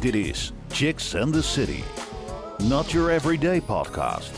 [0.00, 1.82] Dit is Chicks and the City.
[2.68, 4.30] Not Your Everyday Podcast.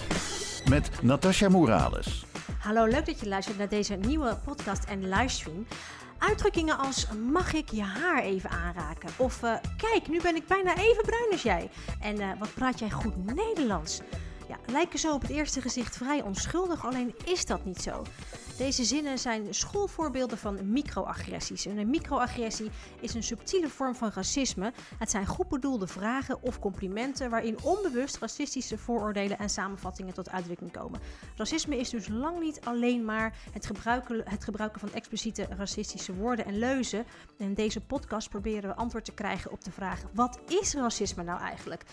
[0.68, 2.24] Met Natasha Morales.
[2.58, 5.66] Hallo, leuk dat je luistert naar deze nieuwe podcast en livestream.
[6.18, 9.08] Uitdrukkingen als mag ik je haar even aanraken?
[9.16, 11.70] Of eh, kijk, nu ben ik bijna even bruin als jij.
[12.00, 14.00] En eh, wat praat jij goed Nederlands?
[14.48, 18.02] Ja, lijken zo op het eerste gezicht vrij onschuldig, alleen is dat niet zo.
[18.56, 21.66] Deze zinnen zijn schoolvoorbeelden van microagressies.
[21.66, 22.70] En een microagressie
[23.00, 24.72] is een subtiele vorm van racisme.
[24.98, 30.72] Het zijn goed bedoelde vragen of complimenten waarin onbewust racistische vooroordelen en samenvattingen tot uitdrukking
[30.72, 31.00] komen.
[31.36, 36.44] Racisme is dus lang niet alleen maar het gebruiken, het gebruiken van expliciete racistische woorden
[36.44, 37.04] en leuzen.
[37.36, 41.40] In deze podcast proberen we antwoord te krijgen op de vraag: wat is racisme nou
[41.40, 41.84] eigenlijk?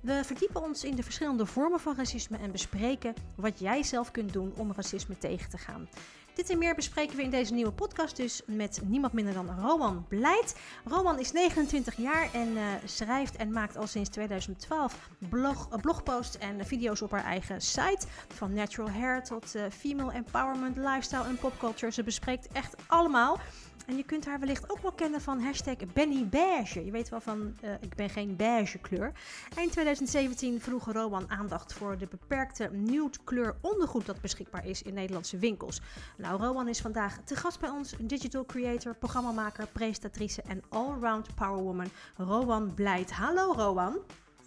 [0.00, 4.32] We verdiepen ons in de verschillende vormen van racisme en bespreken wat jij zelf kunt
[4.32, 5.88] doen om racisme tegen te gaan.
[6.36, 10.06] Dit en meer bespreken we in deze nieuwe podcast dus met niemand minder dan Rowan
[10.08, 10.56] Blijt.
[10.84, 16.66] Rowan is 29 jaar en uh, schrijft en maakt al sinds 2012 blog, blogposts en
[16.66, 18.06] video's op haar eigen site.
[18.28, 21.92] Van natural hair tot uh, female empowerment, lifestyle en popculture.
[21.92, 23.38] Ze bespreekt echt allemaal.
[23.86, 26.84] En je kunt haar wellicht ook wel kennen van hashtag Benny Beige.
[26.84, 29.12] Je weet wel van, uh, ik ben geen beige kleur.
[29.56, 34.94] Eind 2017 vroeg Rowan aandacht voor de beperkte nude kleur ondergoed dat beschikbaar is in
[34.94, 35.80] Nederlandse winkels.
[36.16, 41.88] Nou, Rowan is vandaag te gast bij ons, digital creator, programmamaker, presentatrice en allround powerwoman.
[42.16, 43.12] Rowan Blijt.
[43.12, 43.98] Hallo Rowan.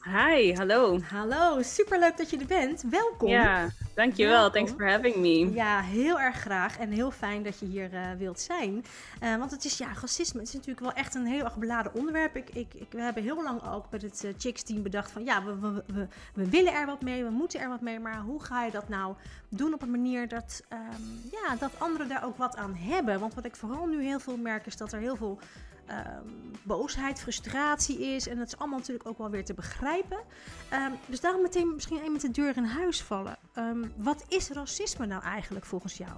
[0.03, 0.99] Hi, hallo.
[1.01, 2.83] Hallo, superleuk dat je er bent.
[2.89, 3.29] Welkom.
[3.29, 4.33] Ja, dankjewel.
[4.33, 4.53] Welkom.
[4.53, 5.53] Thanks for having me.
[5.53, 8.85] Ja, heel erg graag en heel fijn dat je hier uh, wilt zijn.
[9.23, 12.35] Uh, want het is, ja, racisme is natuurlijk wel echt een heel erg beladen onderwerp.
[12.35, 15.23] Ik, ik, ik we hebben heel lang ook met het uh, Chicks team bedacht van,
[15.23, 18.19] ja, we, we, we, we, willen er wat mee, we moeten er wat mee, maar
[18.19, 19.15] hoe ga je dat nou
[19.49, 23.19] doen op een manier dat, um, ja, dat anderen daar ook wat aan hebben?
[23.19, 25.39] Want wat ik vooral nu heel veel merk is dat er heel veel
[25.91, 28.27] um, boosheid, frustratie is.
[28.27, 30.17] En dat is allemaal natuurlijk ook wel weer te begrijpen.
[30.73, 33.37] Um, dus daarom meteen misschien even met de deur in huis vallen.
[33.57, 36.17] Um, wat is racisme nou eigenlijk volgens jou?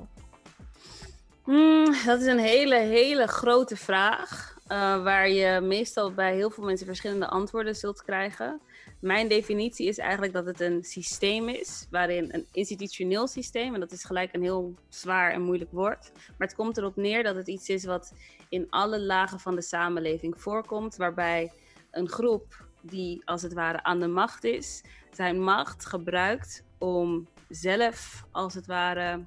[1.45, 4.59] Mm, dat is een hele, hele grote vraag.
[4.67, 8.61] Uh, waar je meestal bij heel veel mensen verschillende antwoorden zult krijgen.
[8.99, 13.91] Mijn definitie is eigenlijk dat het een systeem is, waarin een institutioneel systeem, en dat
[13.91, 17.47] is gelijk een heel zwaar en moeilijk woord, maar het komt erop neer dat het
[17.47, 18.13] iets is wat
[18.49, 21.51] in alle lagen van de samenleving voorkomt, waarbij
[21.91, 28.23] een groep die als het ware aan de macht is, zijn macht gebruikt om zelf
[28.31, 29.25] als het ware.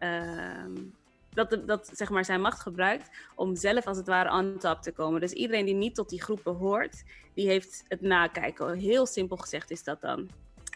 [0.00, 0.64] Uh,
[1.34, 4.92] dat, dat zeg maar zijn macht gebruikt om zelf als het ware on top te
[4.92, 5.20] komen.
[5.20, 8.78] Dus iedereen die niet tot die groep behoort, die heeft het nakijken.
[8.78, 10.28] Heel simpel gezegd is dat dan.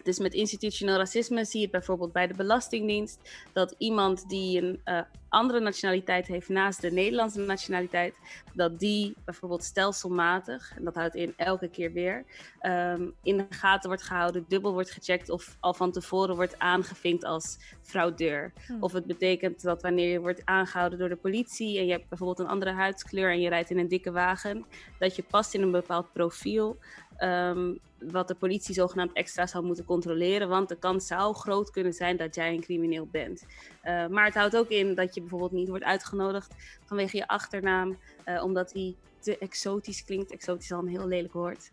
[0.09, 4.81] Dus met institutioneel racisme zie je het bijvoorbeeld bij de Belastingdienst dat iemand die een
[4.85, 8.15] uh, andere nationaliteit heeft naast de Nederlandse nationaliteit,
[8.55, 12.25] dat die bijvoorbeeld stelselmatig, en dat houdt in elke keer weer,
[12.63, 17.25] um, in de gaten wordt gehouden, dubbel wordt gecheckt of al van tevoren wordt aangevinkt
[17.25, 18.53] als fraudeur.
[18.67, 18.77] Hm.
[18.81, 22.39] Of het betekent dat wanneer je wordt aangehouden door de politie en je hebt bijvoorbeeld
[22.39, 24.65] een andere huidskleur en je rijdt in een dikke wagen,
[24.99, 26.79] dat je past in een bepaald profiel.
[27.25, 30.49] Um, wat de politie zogenaamd extra zou moeten controleren.
[30.49, 33.47] Want de kans zou groot kunnen zijn dat jij een crimineel bent.
[33.85, 37.99] Uh, maar het houdt ook in dat je bijvoorbeeld niet wordt uitgenodigd vanwege je achternaam,
[38.27, 40.33] uh, omdat die te exotisch klinkt.
[40.33, 41.71] Exotisch is al een heel lelijk woord.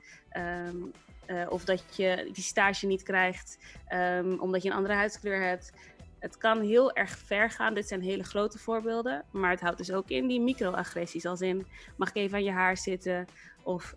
[0.67, 0.91] Um,
[1.27, 3.57] uh, of dat je die stage niet krijgt
[3.93, 5.73] um, omdat je een andere huidskleur hebt.
[6.19, 7.73] Het kan heel erg ver gaan.
[7.73, 9.23] Dit zijn hele grote voorbeelden.
[9.31, 11.25] Maar het houdt dus ook in die microagressies.
[11.25, 13.25] Als in, mag ik even aan je haar zitten?
[13.63, 13.95] Of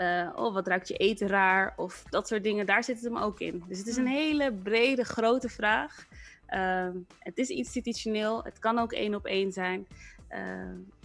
[0.00, 1.74] uh, oh, wat ruikt je eten raar?
[1.76, 3.64] Of dat soort dingen, daar zit het hem ook in.
[3.68, 6.06] Dus het is een hele brede, grote vraag.
[6.50, 6.88] Uh,
[7.18, 9.86] het is institutioneel, het kan ook één op één zijn.
[10.32, 10.38] Uh,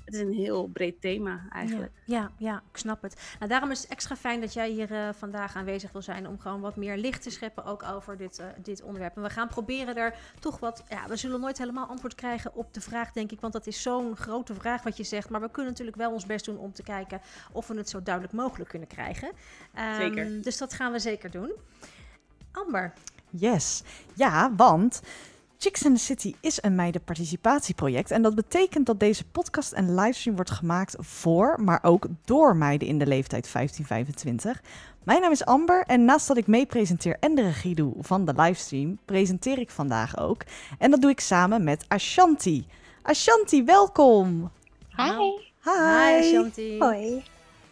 [0.06, 1.92] het is een heel breed thema eigenlijk.
[2.06, 3.36] Ja, ja, ja ik snap het.
[3.40, 6.40] Nou, daarom is het extra fijn dat jij hier uh, vandaag aanwezig wil zijn om
[6.40, 9.16] gewoon wat meer licht te scheppen ook over dit, uh, dit onderwerp.
[9.16, 10.84] En we gaan proberen er toch wat.
[10.90, 13.82] Ja, we zullen nooit helemaal antwoord krijgen op de vraag, denk ik, want dat is
[13.82, 15.30] zo'n grote vraag wat je zegt.
[15.30, 18.04] Maar we kunnen natuurlijk wel ons best doen om te kijken of we het zo
[18.04, 19.32] duidelijk mogelijk kunnen krijgen.
[19.78, 20.42] Um, zeker.
[20.42, 21.54] Dus dat gaan we zeker doen.
[22.52, 22.94] Amber.
[23.30, 23.84] Yes.
[24.14, 25.02] Ja, want.
[25.66, 28.12] Chicks in the City is een meidenparticipatieproject.
[28.12, 32.88] En dat betekent dat deze podcast en livestream wordt gemaakt voor, maar ook door meiden
[32.88, 33.52] in de leeftijd 15-25.
[35.04, 38.26] Mijn naam is Amber en naast dat ik mee presenteer en de regie doe van
[38.26, 40.44] de livestream, presenteer ik vandaag ook.
[40.80, 42.68] En dat doe ik samen met Ashanti.
[43.02, 44.52] Ashanti, welkom!
[44.96, 45.12] Hi!
[45.64, 46.80] Hi, Hi Ashanti!
[46.80, 47.24] Hoi!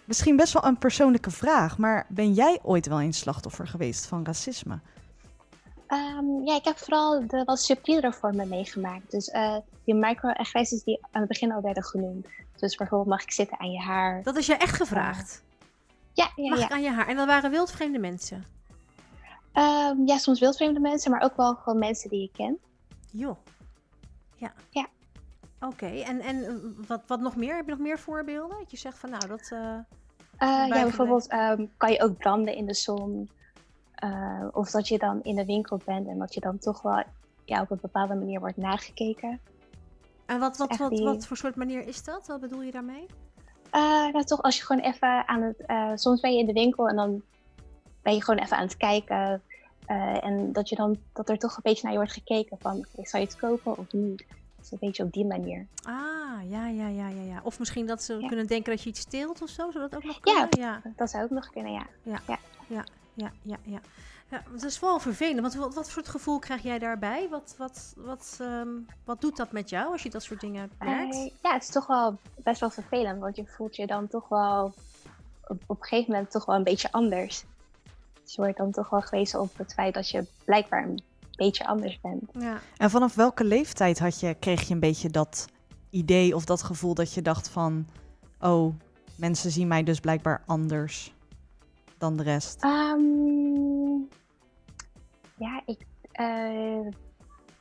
[0.06, 4.26] Misschien best wel een persoonlijke vraag, maar ben jij ooit wel een slachtoffer geweest van
[4.26, 4.80] racisme?
[5.94, 9.12] Um, ja, ik heb vooral de wat subtielere vormen meegemaakt.
[9.12, 12.28] Dus uh, die microagressies die aan het begin al werden genoemd.
[12.60, 14.24] Dus bijvoorbeeld mag ik zitten aan je haar.
[14.24, 15.44] Dat is je echt gevraagd?
[16.14, 16.66] Ja, ja, Mag ja.
[16.66, 17.08] ik aan je haar?
[17.08, 18.44] En dat waren wildvreemde mensen?
[19.54, 22.58] Ehm, ja, soms wildvreemde mensen, maar ook wel gewoon mensen die je kent.
[23.12, 23.38] Joh.
[24.36, 24.54] Ja.
[24.70, 24.88] Ja.
[25.60, 27.56] Oké, en, en wat, wat nog meer?
[27.56, 28.58] Heb je nog meer voorbeelden?
[28.60, 29.50] Dat je zegt van nou, dat...
[29.52, 29.78] eh,
[30.38, 33.30] Eh, ja, bijvoorbeeld ehm, kan je ook branden in de zon.
[34.04, 37.04] Eh, of dat je dan in de winkel bent en dat je dan toch wel
[37.46, 39.40] ja, op een bepaalde manier wordt nagekeken.
[40.26, 42.28] En wat, wat, wat, die- wat voor soort manier is dat?
[42.28, 43.06] Wat bedoel je daarmee?
[43.70, 45.66] Eh, nou, toch als je gewoon even aan het...
[45.66, 47.22] eh, soms ben je in de winkel en dan
[48.02, 49.42] ben je gewoon even aan het kijken.
[50.22, 52.86] en dat, je dan, dat er toch een beetje naar je wordt gekeken van...
[52.96, 54.26] zou je het kopen of niet?
[54.60, 55.68] Dus een beetje op die manier.
[55.84, 57.42] Ah, ja, ja, ja, ja, ja.
[57.44, 58.28] Of misschien dat ze Ja.
[58.28, 59.72] kunnen denken dat je iets steelt of zo.
[59.72, 60.20] Zou dat ook nog Ja.
[60.22, 60.48] kunnen?
[60.50, 61.86] Ja, Dat zou ook nog kunnen, ja.
[62.04, 62.20] ja,
[62.68, 62.84] ja,
[63.14, 63.32] ja.
[63.42, 63.58] ja.
[63.66, 63.80] ja
[64.52, 65.40] dat is wel vervelend.
[65.42, 67.28] Want wat, wat soort gevoel krijg jij daarbij?
[67.30, 68.70] Wat, wat, wat, ehm,
[69.04, 71.16] wat doet dat met jou als je dat soort dingen merkt?
[71.16, 74.28] Eh, ja, het is toch wel best wel vervelend, want je voelt je dan toch
[74.30, 74.74] wel
[75.48, 77.44] op, op een gegeven moment toch wel een beetje anders.
[78.24, 81.04] Dus je wordt dan toch wel gewezen op het feit dat je blijkbaar een
[81.36, 82.24] beetje anders bent.
[82.40, 82.60] ja.
[82.78, 85.48] En vanaf welke leeftijd had je, kreeg je een beetje dat
[85.90, 87.88] idee of dat gevoel dat je dacht van...
[88.40, 88.76] Oh,
[89.16, 91.14] mensen zien mij dus blijkbaar anders
[92.04, 92.64] dan de rest.
[92.64, 93.98] Ehm,
[95.38, 96.88] ja, ik, eh,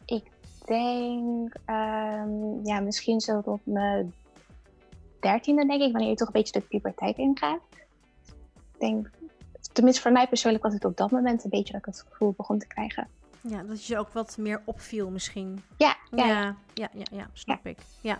[0.04, 0.24] ik
[0.64, 4.14] denk ehm, ja, misschien zo tot mijn
[5.20, 7.60] dertiende, denk ik, wanneer je toch een beetje de puberteit ingaat.
[8.74, 9.10] Ik denk,
[9.72, 12.34] tenminste voor mij persoonlijk was het op dat moment een beetje dat ik het gevoel
[12.36, 13.08] begon te krijgen.
[13.40, 15.62] ja, dat je ook wat meer opviel misschien.
[15.76, 16.34] Ja, ja, ja.
[16.34, 17.78] Ja, ja, ja, ja, snap ik.
[18.00, 18.18] Ja.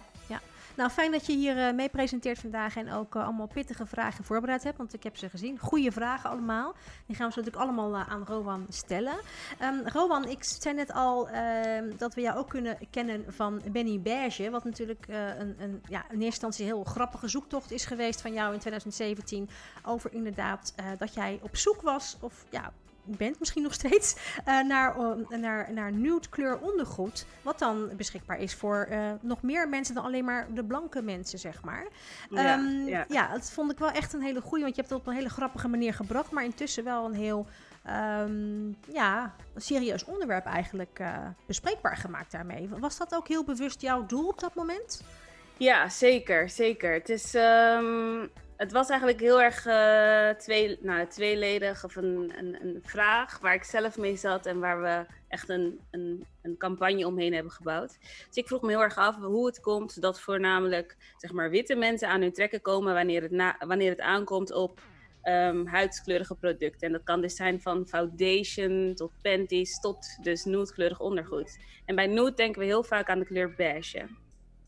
[0.77, 4.25] Nou, fijn dat je hier eh, mee presenteert vandaag en ook eh, allemaal pittige vragen
[4.25, 5.59] voorbereid hebt, want ik heb ze gezien.
[5.59, 6.75] Goede vragen allemaal.
[7.07, 9.15] Die gaan we zo natuurlijk allemaal eh, aan Rowan stellen.
[9.59, 14.01] Ehm, Rowan, ik zei net al ehm, dat we jou ook kunnen kennen van Benny
[14.01, 18.33] Berge, wat natuurlijk een, een, ja, in eerste instantie heel grappige zoektocht is geweest van
[18.33, 19.49] jou in 2017
[19.85, 22.73] over inderdaad dat jij op zoek was, of ja,
[23.05, 27.27] bent misschien nog steeds, eh, naar, eh, naar, naar nude kleur ondergoed.
[27.43, 31.39] Wat dan beschikbaar is voor eh, nog meer mensen dan alleen maar de blanke mensen,
[31.39, 31.87] zeg maar.
[32.31, 33.05] Ja, Ehm, ja.
[33.09, 35.15] ja, dat vond ik wel echt een hele goeie, want je hebt het op een
[35.15, 37.47] hele grappige manier gebracht, maar intussen wel een heel
[37.83, 42.69] ehm, ja, serieus onderwerp eigenlijk eh, bespreekbaar gemaakt daarmee.
[42.79, 45.03] Was dat ook heel bewust jouw doel op dat moment?
[45.57, 46.93] Ja, zeker, zeker.
[46.93, 48.27] Het, is, ehm,
[48.63, 53.65] het was eigenlijk heel erg eh, twee, nou, tweeledig of een, een, vraag waar ik
[53.65, 57.99] zelf mee zat en waar we echt een, een, een campagne omheen hebben gebouwd.
[58.01, 61.75] Dus ik vroeg me heel erg af hoe het komt dat voornamelijk zeg maar, witte
[61.75, 64.81] mensen aan hun trekken komen wanneer het, wanneer het aankomt op
[65.23, 66.87] ehm, huidskleurige producten.
[66.87, 71.59] En dat kan dus zijn van foundation tot panties tot dus nudekleurig ondergoed.
[71.85, 74.07] En bij nude denken we heel vaak aan de kleur beige.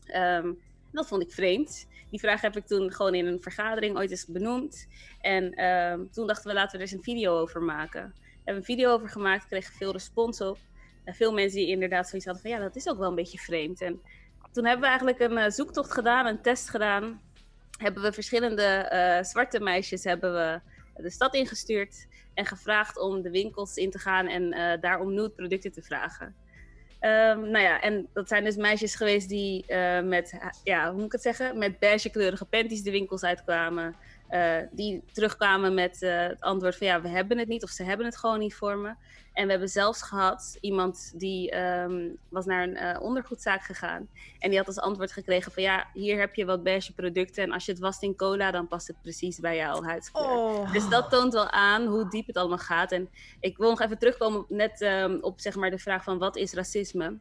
[0.05, 0.51] Ehm,
[0.91, 1.87] dat vond ik vreemd.
[2.09, 4.87] Die vraag heb ik toen gewoon in een vergadering ooit eens benoemd.
[5.21, 8.13] En ehm, toen dachten we, laten we er eens een video over maken.
[8.15, 10.57] We hebben een video over gemaakt, kregen veel respons op.
[11.03, 13.37] En veel mensen die inderdaad zoiets hadden van, ja, dat is ook wel een beetje
[13.37, 13.81] vreemd.
[13.81, 14.01] En
[14.51, 17.21] toen hebben we eigenlijk een eh, zoektocht gedaan, een test gedaan.
[17.77, 20.59] Hebben we verschillende eh, zwarte meisjes hebben we
[21.03, 22.07] de stad ingestuurd.
[22.33, 26.35] En gevraagd om de winkels in te gaan en eh daar om producten te vragen.
[26.99, 31.05] Ehm, nou ja, en dat zijn dus meisjes geweest die eh, met, ja, hoe moet
[31.05, 33.95] ik het zeggen, met beigekleurige panties de winkels uitkwamen.
[34.27, 37.83] Eh, die terugkwamen met eh, het antwoord van ja, we hebben het niet of ze
[37.83, 38.93] hebben het gewoon niet voor me.
[39.35, 44.07] En we hebben zelfs gehad iemand die ehm, was naar een eh, ondergoedzaak gegaan.
[44.39, 47.43] En die had als antwoord gekregen van ja, hier heb je wat beige producten.
[47.43, 50.29] En als je het wast in cola, dan past het precies bij jouw huidskleur.
[50.29, 50.71] Oh.
[50.73, 52.91] Dus dat toont wel aan hoe diep het allemaal gaat.
[52.91, 56.17] En ik wil nog even terugkomen op, net ehm, op zeg maar, de vraag van
[56.17, 57.17] wat is racisme?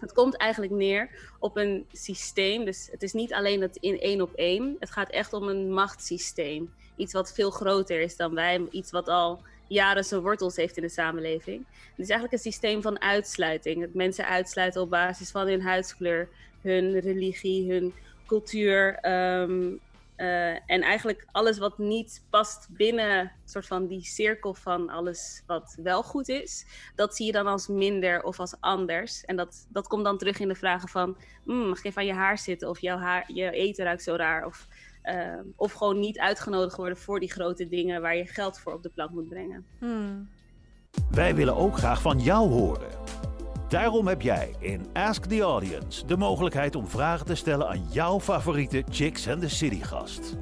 [0.00, 2.64] Het komt eigenlijk neer op een systeem.
[2.64, 4.76] Dus het is niet alleen het in één op één.
[4.78, 6.74] Het gaat echt om een machtssysteem.
[6.96, 8.66] Iets wat veel groter is dan wij.
[8.70, 11.66] Iets wat al jaren zijn wortels heeft in de samenleving.
[11.68, 13.80] Het is eigenlijk een systeem van uitsluiting.
[13.80, 16.28] Dat mensen uitsluiten op basis van hun huidskleur,
[16.60, 17.94] hun religie, hun
[18.26, 18.94] cultuur.
[18.94, 19.72] ehm,
[20.16, 25.76] eh, en eigenlijk alles wat niet past binnen soort van die cirkel van alles wat
[25.82, 29.24] wel goed is, dat zie je dan als minder of als anders.
[29.24, 32.38] En dat, dat komt dan terug in de vragen van, "Mm, even aan je haar
[32.38, 34.46] zitten of jouw haar, je eten ruikt zo raar.
[34.46, 34.66] Of,
[35.04, 38.82] eh, of gewoon niet uitgenodigd worden voor die grote dingen waar je geld voor op
[38.82, 39.66] de plank moet brengen.
[39.78, 40.28] Hmm.
[41.10, 42.88] Wij willen ook graag van jou horen.
[43.68, 48.20] Daarom heb jij in Ask the Audience de mogelijkheid om vragen te stellen aan jouw
[48.20, 50.36] favoriete Chicks and the City gast.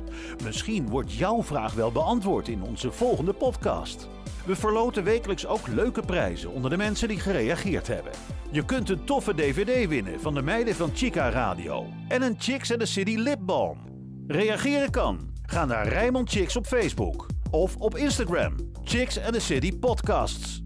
[0.45, 4.09] Misschien wordt jouw vraag wel beantwoord in onze volgende podcast.
[4.47, 8.13] We verloten wekelijks ook leuke prijzen onder de mensen die gereageerd hebben.
[8.51, 12.71] Je kunt een toffe DVD winnen van de meiden van Chica Radio en een Chicks
[12.71, 13.92] and the City lipbalm.
[14.27, 15.31] Reageren kan.
[15.43, 20.63] Ga naar Rijmond Chicks op Facebook of op Instagram, Chicks and the City Podcasts.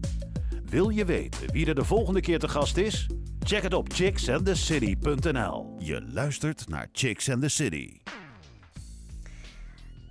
[0.65, 3.09] Wil je weten wie er de volgende keer te gast is?
[3.39, 5.75] Check het op chicksandthecity.nl.
[5.79, 8.06] Je luistert naar Chicks and the City.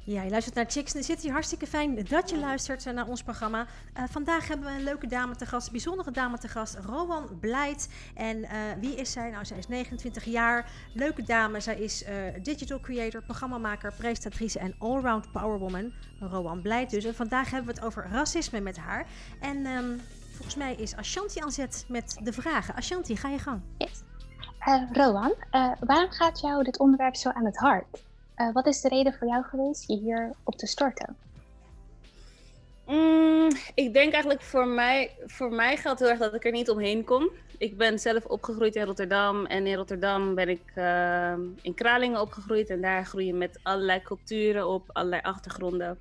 [0.06, 1.28] Ja, je luistert naar Chicks in the City.
[1.30, 3.66] Hartstikke fijn dat je luistert naar ons programma.
[3.98, 7.38] Uh, vandaag hebben we een leuke dame te gast, een bijzondere dame te gast, Rowan
[7.40, 7.88] Blijt.
[8.14, 8.48] En uh,
[8.80, 9.30] wie is zij?
[9.30, 10.70] Nou, zij is 29 jaar.
[10.94, 11.60] Leuke dame.
[11.60, 12.04] Zij is
[12.42, 15.92] digital creator, programmamaker, presentatrice en allround powerwoman.
[16.20, 17.04] Rowan Blijt dus.
[17.04, 19.06] En vandaag hebben we het over racisme met haar.
[19.40, 22.75] En um, volgens mij is Ashanti aan zet met de vragen.
[22.75, 23.60] Ashanti, ga je gang.
[23.78, 24.02] Yes.
[24.92, 25.34] Rowan,
[25.80, 28.05] waarom gaat jou dit onderwerp zo aan het hart?
[28.37, 31.16] Uh, wat is de reden voor jou geweest je hier op te storten?
[32.87, 36.71] Mm, ik denk eigenlijk voor mij, voor mij geldt heel erg dat ik er niet
[36.71, 37.31] omheen kom.
[37.59, 42.71] Ik ben zelf opgegroeid in Rotterdam en in Rotterdam ben ik uh, in Kralingen opgegroeid
[42.71, 45.99] en daar groei je met allerlei culturen op, allerlei achtergronden.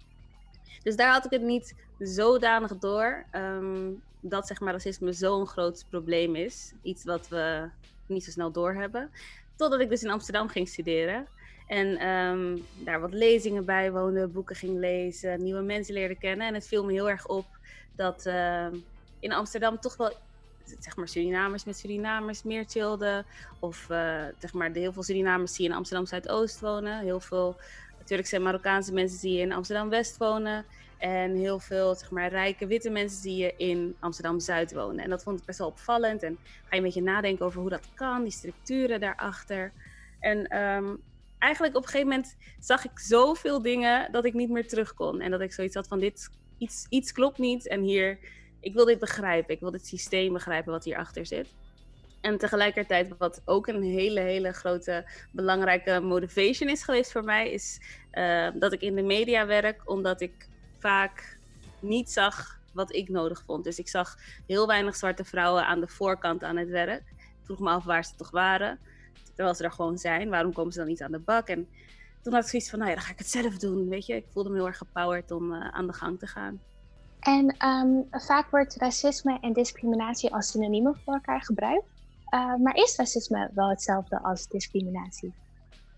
[0.84, 5.86] Dus daar had ik het niet zodanig door um, dat zeg maar, racisme zo'n groot
[5.90, 6.74] probleem is.
[6.82, 7.70] Iets wat we
[8.06, 9.12] niet zo snel doorhebben.
[9.56, 11.28] Totdat ik dus in Amsterdam ging studeren.
[11.66, 16.48] En um, daar wat lezingen bij woonde, boeken ging lezen, nieuwe mensen leerde kennen.
[16.48, 17.46] En het viel me heel erg op
[17.96, 18.68] dat uh,
[19.20, 20.14] in Amsterdam toch wel
[20.80, 23.26] zeg maar Surinamers met Surinamers meer chillden.
[23.60, 27.00] Of uh, zeg maar de heel veel Surinamers die in Amsterdam Zuidoost wonen.
[27.00, 27.56] Heel veel
[28.04, 30.66] Turkse en Marokkaanse mensen die in Amsterdam West wonen.
[30.98, 35.04] En heel veel zeg maar, rijke witte mensen die je in Amsterdam Zuid wonen.
[35.04, 36.24] En dat vond ik best wel opvallend.
[36.24, 39.72] En ga je een beetje nadenken over hoe dat kan, die structuren daarachter.
[40.20, 41.02] En um,
[41.40, 45.22] eigenlijk op een gegeven moment zag ik zoveel dingen dat ik niet meer terug kon.
[45.22, 47.68] En dat ik zoiets had van dit, iets, iets klopt niet.
[47.68, 48.20] En hier,
[48.60, 49.54] ik wil dit begrijpen.
[49.54, 51.54] Ik wil dit systeem begrijpen wat hierachter zit.
[52.22, 57.80] En tegelijkertijd, wat ook een hele, hele grote belangrijke motivation is geweest voor mij, is
[58.12, 60.48] uh, dat ik in de media werk, omdat ik
[60.80, 61.38] vaak
[61.80, 63.64] niet zag wat ik nodig vond.
[63.64, 67.04] Dus ik zag heel weinig zwarte vrouwen aan de voorkant aan het werk.
[67.18, 68.80] Ik vroeg me af waar ze toch waren.
[69.36, 71.48] Terwijl ze er gewoon zijn, waarom komen ze dan niet aan de bak?
[71.48, 71.68] En
[72.22, 74.16] toen had ik zoiets van, nou ja, dan ga ik het zelf doen, weet je.
[74.16, 76.60] Ik voelde me heel erg gepowered om uh, aan de gang te gaan.
[77.20, 81.88] En um, vaak wordt racisme en discriminatie als synoniemen voor elkaar gebruikt.
[82.30, 85.34] Uh, maar is racisme wel hetzelfde als discriminatie?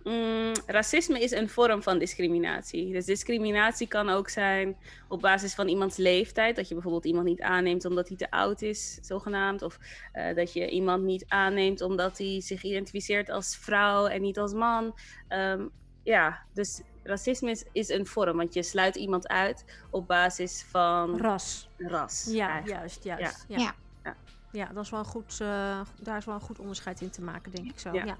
[0.07, 2.91] Mm, racisme is een vorm van discriminatie.
[2.91, 6.55] Dus discriminatie kan ook zijn op basis van iemands leeftijd.
[6.55, 9.61] Dat je bijvoorbeeld iemand niet aanneemt omdat hij te oud is, zogenaamd.
[9.61, 9.77] Of
[10.13, 14.53] uh, dat je iemand niet aanneemt omdat hij zich identificeert als vrouw en niet als
[14.53, 14.99] man.
[15.29, 15.71] Um,
[16.03, 21.19] ja, dus racisme is, is, een vorm, want je sluit iemand uit op basis van
[21.19, 21.69] ras.
[21.77, 22.79] ras ja, eigenlijk.
[22.79, 23.45] juist, juist.
[23.47, 23.57] Ja.
[23.57, 23.73] Ja.
[24.03, 24.15] ja.
[24.51, 24.65] ja.
[24.73, 27.51] dat is wel een goed, uh, daar is wel een goed onderscheid in te maken,
[27.51, 27.93] denk ik zo.
[27.93, 28.17] ja.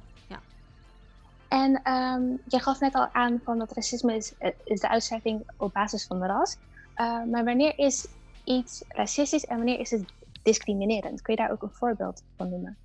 [1.48, 5.50] En um, je gaf net al aan van dat racisme is, eh, is de uitzetting
[5.58, 6.58] op basis van ras.
[6.98, 8.08] Uh, maar wanneer is
[8.44, 10.04] iets racistisch en wanneer is het
[10.44, 11.22] discriminerend?
[11.22, 12.78] Kun je daar ook een voorbeeld van noemen?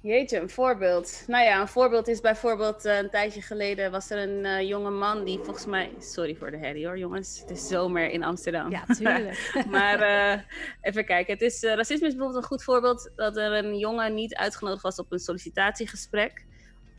[0.00, 1.24] Jeetje, een voorbeeld.
[1.26, 4.90] Nou ja, een voorbeeld is bijvoorbeeld uh, een tijdje geleden was er een uh, jonge
[4.90, 5.92] man die volgens mij...
[5.98, 8.70] Sorry voor de herrie hoor jongens, het is zomer in Amsterdam.
[8.70, 9.54] Ja, tuurlijk.
[9.70, 10.40] maar uh,
[10.80, 14.34] even kijken, het is, racisme is bijvoorbeeld een goed voorbeeld dat er een jongen niet
[14.34, 16.44] uitgenodigd was op een sollicitatiegesprek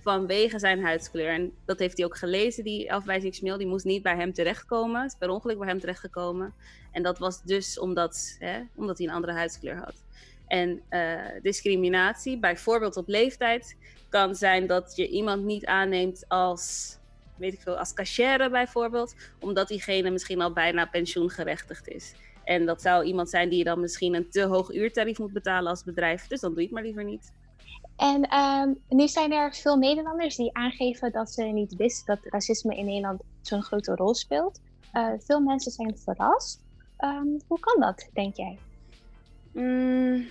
[0.04, 1.30] vanwege zijn huidskleur.
[1.30, 3.58] En dat heeft hij ook gelezen, die afwijzingsmail.
[3.58, 5.06] Die moest niet bij hem terechtkomen.
[5.06, 6.54] is per ongeluk bij hem terechtgekomen.
[6.92, 9.96] En dat was dus omdat, hè, omdat hij een andere huidskleur had.
[10.48, 13.78] En uh, discriminatie, bijvoorbeeld op leeftijd,
[14.10, 16.96] kan zijn dat je iemand niet aanneemt als,
[17.38, 22.14] weet ik veel, als cashier bijvoorbeeld, omdat diegene misschien al bijna pensioengerechtigd is.
[22.44, 25.70] En dat zou iemand zijn die je dan misschien een te hoog uurtarief moet betalen
[25.70, 26.28] als bedrijf.
[26.28, 27.32] Dus dan doe je het maar liever niet.
[27.98, 32.76] En um, nu zijn er veel Nederlanders die aangeven dat ze niet wisten dat racisme
[32.76, 34.60] in Nederland zo'n grote rol speelt.
[34.94, 36.62] Uh, veel mensen zijn verrast.
[37.00, 38.58] Um, hoe kan dat, denk jij?
[39.52, 40.28] Mm,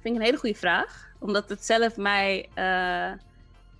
[0.00, 1.10] vind ik een hele goede vraag.
[1.18, 3.12] Omdat het zelf mij uh,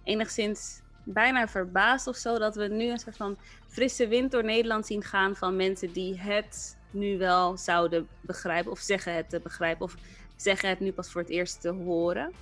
[0.02, 2.38] enigszins bijna verbaast of zo.
[2.38, 6.18] Dat we nu een soort van frisse wind door Nederland zien gaan van mensen die
[6.20, 8.72] het nu wel zouden begrijpen.
[8.72, 9.84] Of zeggen het te begrijpen.
[9.84, 9.94] Of
[10.42, 12.32] zeggen het nu pas voor het eerst te horen.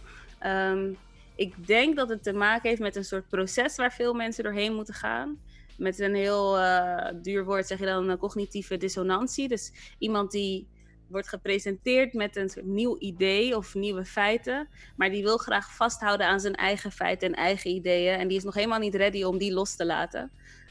[0.47, 0.97] Um,
[1.35, 4.75] ik denk dat het te maken heeft met een soort proces waar veel mensen doorheen
[4.75, 5.39] moeten gaan.
[5.77, 9.49] Met een heel uh, duur woord zeg je dan een cognitieve dissonantie.
[9.49, 10.67] Dus iemand die
[11.07, 16.27] wordt gepresenteerd met een soort nieuw idee of nieuwe feiten, maar die wil graag vasthouden
[16.27, 18.19] aan zijn eigen feiten en eigen ideeën.
[18.19, 20.31] En die is nog helemaal niet ready om die los te laten.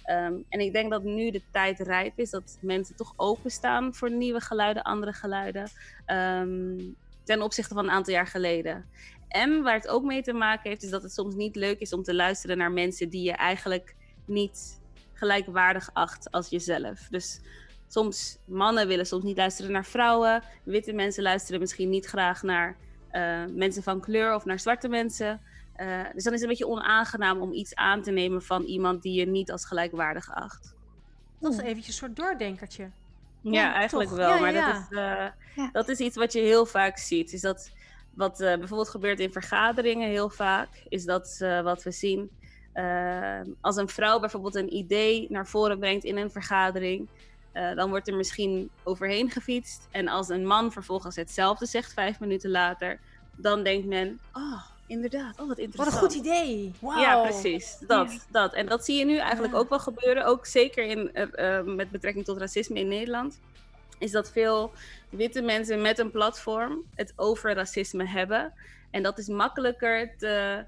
[0.09, 4.11] Um, en ik denk dat nu de tijd rijp is dat mensen toch openstaan voor
[4.11, 5.69] nieuwe geluiden, andere geluiden.
[6.07, 6.95] Um,
[7.29, 8.85] ten opzichte van een aantal jaar geleden.
[9.27, 11.93] En waar het ook mee te maken heeft, is dat het soms niet leuk is
[11.93, 13.95] om te luisteren naar mensen die je eigenlijk
[14.25, 14.81] niet
[15.13, 17.07] gelijkwaardig acht als jezelf.
[17.09, 17.41] Dus
[17.87, 20.43] soms mannen willen soms niet luisteren naar vrouwen.
[20.63, 22.77] Witte mensen luisteren misschien niet graag naar
[23.11, 25.41] uh, mensen van kleur of naar zwarte mensen.
[25.77, 29.01] Uh, dus dan is het een beetje onaangenaam om iets aan te nemen van iemand
[29.01, 30.75] die je niet als gelijkwaardig acht.
[31.39, 32.91] Dat is eventjes een soort doordenkertje.
[33.41, 34.17] Ja, ja eigenlijk toch?
[34.17, 34.29] wel.
[34.29, 37.33] Ja, maar Dat, is, uh, dat is iets wat je heel vaak ziet.
[37.33, 37.71] Is dat
[38.13, 42.29] wat bijvoorbeeld gebeurt in vergaderingen heel vaak, is dat wat we zien.
[43.61, 47.07] als een vrouw bijvoorbeeld een idee naar voren brengt in een vergadering,
[47.75, 49.87] dan wordt er misschien overheen gefietst.
[49.91, 52.99] En als een man vervolgens hetzelfde zegt vijf minuten later,
[53.35, 56.01] dan denkt men: Oh, inderdaad, oh, wat interessant.
[56.01, 56.71] Wat een goed idee.
[56.79, 56.99] Wow.
[56.99, 57.77] Ja, precies.
[57.87, 58.53] Dat, dat.
[58.53, 60.25] En dat zie je nu eigenlijk ook wel gebeuren.
[60.25, 63.39] Ook zeker in, uh, met betrekking tot racisme in Nederland.
[63.97, 64.71] Is dat veel
[65.09, 68.53] witte mensen met een platform het over racisme hebben.
[68.91, 70.63] En dat is makkelijker te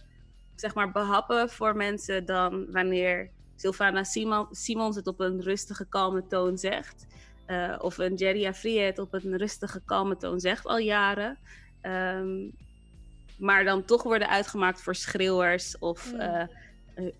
[0.56, 6.28] zeg maar, behappen voor mensen dan wanneer Sylvana Simon, Simons het op een rustige, kalme
[6.28, 7.06] toon zegt.
[7.48, 11.38] Uh, of een Jerry Afrie het op een rustige, kalme toon zegt al jaren.
[11.82, 12.54] Um,
[13.42, 16.44] maar dan toch worden uitgemaakt voor schreeuwers of, uh,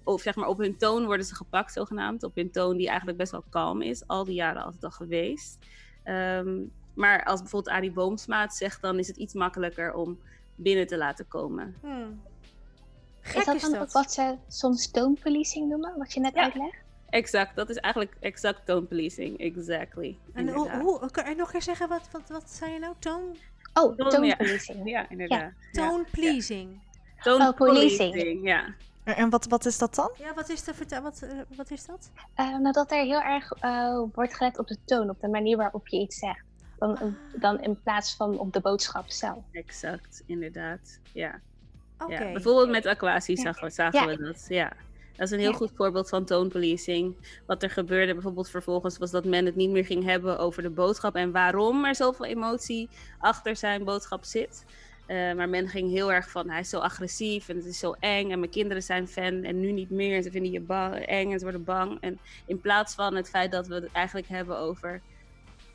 [0.04, 2.24] of zeg maar op hun toon worden ze gepakt zogenaamd.
[2.24, 5.58] Op hun toon die eigenlijk best wel kalm is, al die jaren altijd al geweest.
[6.06, 10.20] Um, maar als bijvoorbeeld Arie Boomsma het zegt, dan is het iets makkelijker om
[10.56, 11.76] binnen te laten komen.
[11.82, 12.22] Hmm
[13.24, 16.44] is dat dan ook wat ze soms tone policing noemen, wat je net ja.
[16.44, 16.76] uitlegt?
[17.10, 20.18] Exact, dat is eigenlijk exact tone policing, exactly.
[20.34, 22.94] En hoe, hoe, kan je nog eens zeggen, wat, wat, wat zei je nou?
[23.00, 23.36] Tone?
[23.74, 24.90] Oh, tone, policing.
[24.90, 25.52] Ja, inderdaad.
[25.72, 26.80] Tone pleasing.
[27.24, 28.44] Tone oh, policing.
[28.44, 28.74] ja.
[29.04, 30.12] En wat, wat is dat dan?
[30.18, 32.12] Ja, wat is, de, wat, uh, wat is dat?
[32.40, 35.58] Uh, nou, dat er heel erg uh, wordt gelet op de toon, op de manier
[35.58, 36.44] waarop je iets zegt.
[36.78, 37.14] Dan, ah.
[37.36, 39.44] dan in plaats van op de boodschap zelf.
[39.52, 41.00] Exact, inderdaad.
[41.14, 41.40] Ja.
[42.08, 44.46] Ja, bijvoorbeeld met Aquasi zagen, zagen we dat.
[44.48, 44.72] Ja.
[45.22, 47.16] Dat is een heel goed voorbeeld van toonpolicing.
[47.46, 50.70] Wat er gebeurde bijvoorbeeld vervolgens was dat men het niet meer ging hebben over de
[50.70, 54.66] boodschap en waarom er zoveel emotie achter zijn boodschap zit.
[55.08, 57.96] Uh, maar men ging heel erg van hij is zo agressief en het is zo
[58.00, 60.96] eng en mijn kinderen zijn fan en nu niet meer en ze vinden je bang,
[60.96, 61.98] eng en ze worden bang.
[62.00, 65.02] En in plaats van het feit dat we het eigenlijk hebben over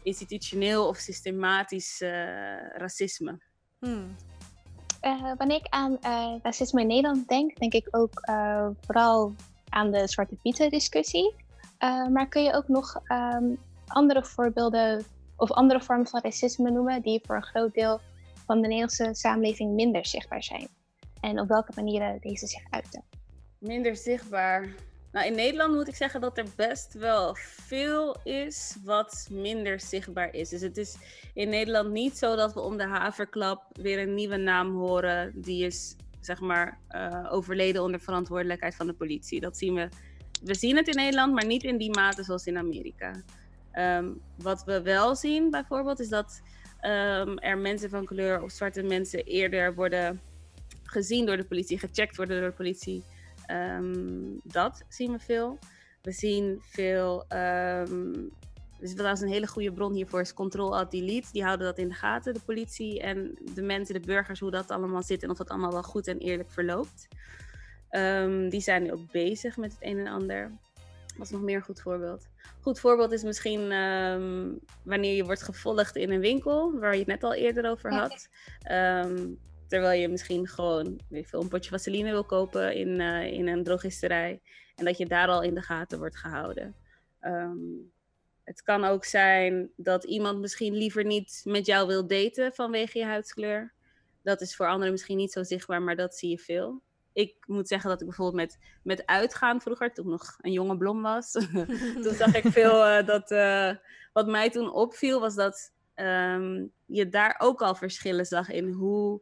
[0.03, 2.09] institutioneel of systematisch uh,
[2.77, 3.38] racisme.
[3.79, 4.16] Hmm.
[5.07, 9.35] Uh, wanneer ik aan uh, racisme in Nederland denk, denk ik ook uh, vooral
[9.69, 11.35] aan de Zwarte Pieten discussie.
[12.12, 15.05] maar kun je ook nog um, andere voorbeelden
[15.37, 18.01] of andere vormen van racisme noemen die voor een groot deel
[18.47, 20.69] van de Nederlandse samenleving minder zichtbaar zijn?
[21.21, 23.05] En op welke manieren deze zich uiten?
[23.59, 24.75] Minder zichtbaar.
[25.16, 30.35] Nou, in Nederland moet ik zeggen dat er best wel veel is wat minder zichtbaar
[30.35, 30.48] is.
[30.48, 30.96] Dus het is
[31.35, 35.33] in Nederland niet zo dat we om de haverklap weer een nieuwe naam horen.
[35.35, 39.40] Die is, zeg maar, uh, overleden onder verantwoordelijkheid van de politie.
[39.40, 39.88] Dat zien we.
[40.42, 43.22] We zien het in Nederland, maar niet in die mate zoals in Amerika.
[43.72, 46.42] Um, wat we wel zien bijvoorbeeld is dat
[46.83, 50.20] um, er mensen van kleur of zwarte mensen eerder worden
[50.83, 53.05] gezien door de politie, gecheckt worden door de politie.
[53.50, 55.59] Um, dat zien we veel.
[56.02, 57.24] We zien veel.
[57.28, 58.30] Um,
[58.78, 61.28] dus dat is een hele goede bron hiervoor is Control Alt Delete.
[61.32, 64.70] Die houden dat in de gaten, de politie en de mensen, de burgers, hoe dat
[64.70, 67.09] allemaal zit en of dat allemaal wel goed en eerlijk verloopt.
[67.90, 70.52] Um, die zijn nu ook bezig met het een en ander.
[71.16, 72.26] Wat is nog meer een goed voorbeeld?
[72.61, 77.06] Goed voorbeeld is misschien um, wanneer je wordt gevolgd in een winkel, waar je het
[77.06, 78.28] net al eerder over had.
[78.70, 83.48] Um, Terwijl je misschien gewoon weet veel, een potje vaseline wil kopen in, uh, in
[83.48, 84.40] een drogisterij.
[84.74, 86.74] En dat je daar al in de gaten wordt gehouden.
[87.20, 87.92] Um,
[88.44, 93.05] het kan ook zijn dat iemand misschien liever niet met jou wil daten vanwege je
[93.05, 93.72] huidskleur.
[94.22, 96.83] Dat is voor anderen misschien niet zo zichtbaar, maar dat zie je veel.
[97.12, 100.76] Ik moet zeggen dat ik bijvoorbeeld met, met uitgaan vroeger, toen ik nog een jonge
[100.76, 101.31] blom was,
[102.02, 103.31] toen zag ik veel uh, dat.
[103.31, 103.70] Uh,
[104.12, 109.20] wat mij toen opviel was dat um, je daar ook al verschillen zag in hoe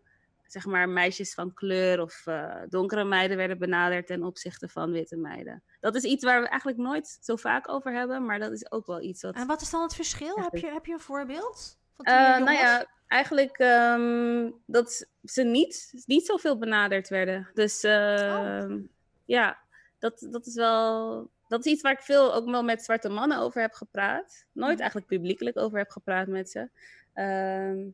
[0.54, 5.16] zeg maar, meisjes van kleur of uh, donkere meiden werden benaderd ten opzichte van witte
[5.16, 5.62] meiden.
[5.80, 8.86] Dat is iets waar we eigenlijk nooit zo vaak over hebben, maar dat is ook
[8.86, 9.34] wel iets wat.
[9.34, 10.36] En wat is dan het verschil?
[10.36, 11.78] Heb je, heb je een voorbeeld?
[11.98, 17.50] Uh, nou ja, eigenlijk um, dat ze niet, niet zoveel benaderd werden.
[17.54, 18.80] Dus uh, oh.
[19.24, 19.58] ja,
[19.98, 21.32] dat, dat is wel.
[21.48, 24.46] Dat is iets waar ik veel ook wel met zwarte mannen over heb gepraat.
[24.52, 24.80] Nooit mhm.
[24.80, 26.68] eigenlijk publiekelijk over heb gepraat met ze.
[27.14, 27.92] Uh,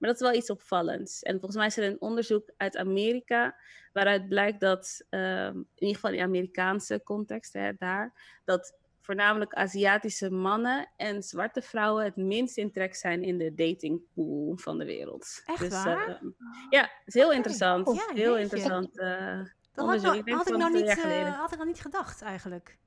[0.00, 1.22] maar dat is wel iets opvallends.
[1.22, 3.56] En volgens mij is er een onderzoek uit Amerika
[3.92, 8.12] waaruit blijkt dat, um, in ieder geval in de Amerikaanse context, hè, daar,
[8.44, 14.56] dat voornamelijk Aziatische mannen en zwarte vrouwen het minst in trek zijn in de datingpool
[14.56, 15.42] van de wereld.
[15.44, 16.08] Echt dus, waar?
[16.08, 16.30] Uh,
[16.70, 17.86] ja, het is heel interessant.
[17.86, 18.98] Oh, ja, heel interessant.
[18.98, 19.38] Uh,
[19.74, 22.78] dat had, nou, had, ik nou niet, uh, had ik nog niet gedacht eigenlijk.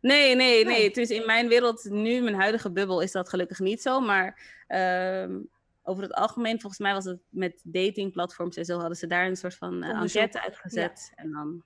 [0.00, 0.64] Nee, nee, nee.
[0.64, 0.90] Nee.
[0.90, 4.00] Dus in mijn wereld, nu, mijn huidige bubbel, is dat gelukkig niet zo.
[4.00, 5.38] Maar ehm,
[5.88, 9.36] over het algemeen, volgens mij was het met datingplatforms en zo, hadden ze daar een
[9.36, 10.22] soort van eh, Onderzoek.
[10.22, 11.12] enquête uitgezet.
[11.14, 11.62] En dan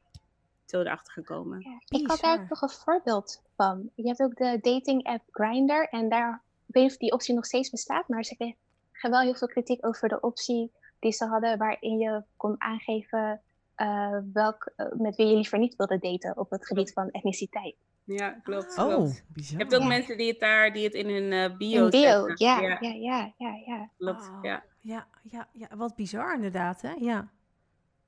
[0.67, 1.61] zo erachter gekomen.
[1.61, 3.91] Ja, Ik had daar ook nog een voorbeeld van.
[3.95, 7.35] Je hebt ook de dating app Grindr en daar, ik weet niet of die optie
[7.35, 11.25] nog steeds bestaat, maar ze kregen wel heel veel kritiek over de optie die ze
[11.25, 13.41] hadden waarin je kon aangeven
[13.75, 17.77] eh, welk, eh, met wie je liever niet wilde daten op het gebied van etniciteit.
[18.05, 18.79] Ja, klopt.
[18.79, 19.25] Oh, klopt.
[19.29, 19.59] bizar.
[19.59, 22.27] Je hebt ook mensen die het daar, die het in hun eh, bio In bio,
[22.27, 22.47] zetten.
[22.47, 23.91] ja, ja, ja, ja, ja, ja.
[23.99, 24.29] klopt.
[24.29, 24.65] Oh, Ja.
[24.81, 26.93] Ja, ja, ja, wat bizar inderdaad, hè?
[26.99, 27.29] Ja.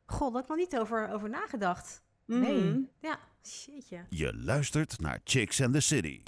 [0.06, 2.02] God, daar heb ik nog niet over, over nagedacht.
[2.26, 2.54] Nee.
[2.60, 2.78] Mhm.
[3.00, 4.04] Ja, shitje.
[4.08, 6.22] Je luistert naar Chicks and the City.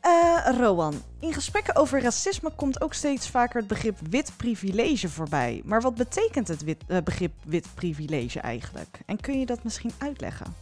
[0.00, 5.62] Eh, Rowan, in gesprekken over racisme komt ook steeds vaker het begrip wit privilege voorbij.
[5.64, 8.98] Maar wat betekent het wit, eh, begrip wit privilege eigenlijk?
[9.06, 10.54] En kun je dat misschien uitleggen?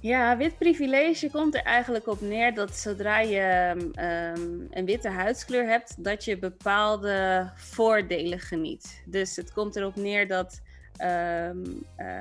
[0.00, 3.40] Ja, wit privilege komt er eigenlijk op neer dat zodra je
[3.94, 9.02] ehm, een witte huidskleur hebt, dat je bepaalde voordelen geniet.
[9.06, 10.60] Dus het komt erop neer dat
[10.96, 11.64] ehm,
[11.96, 12.18] eh,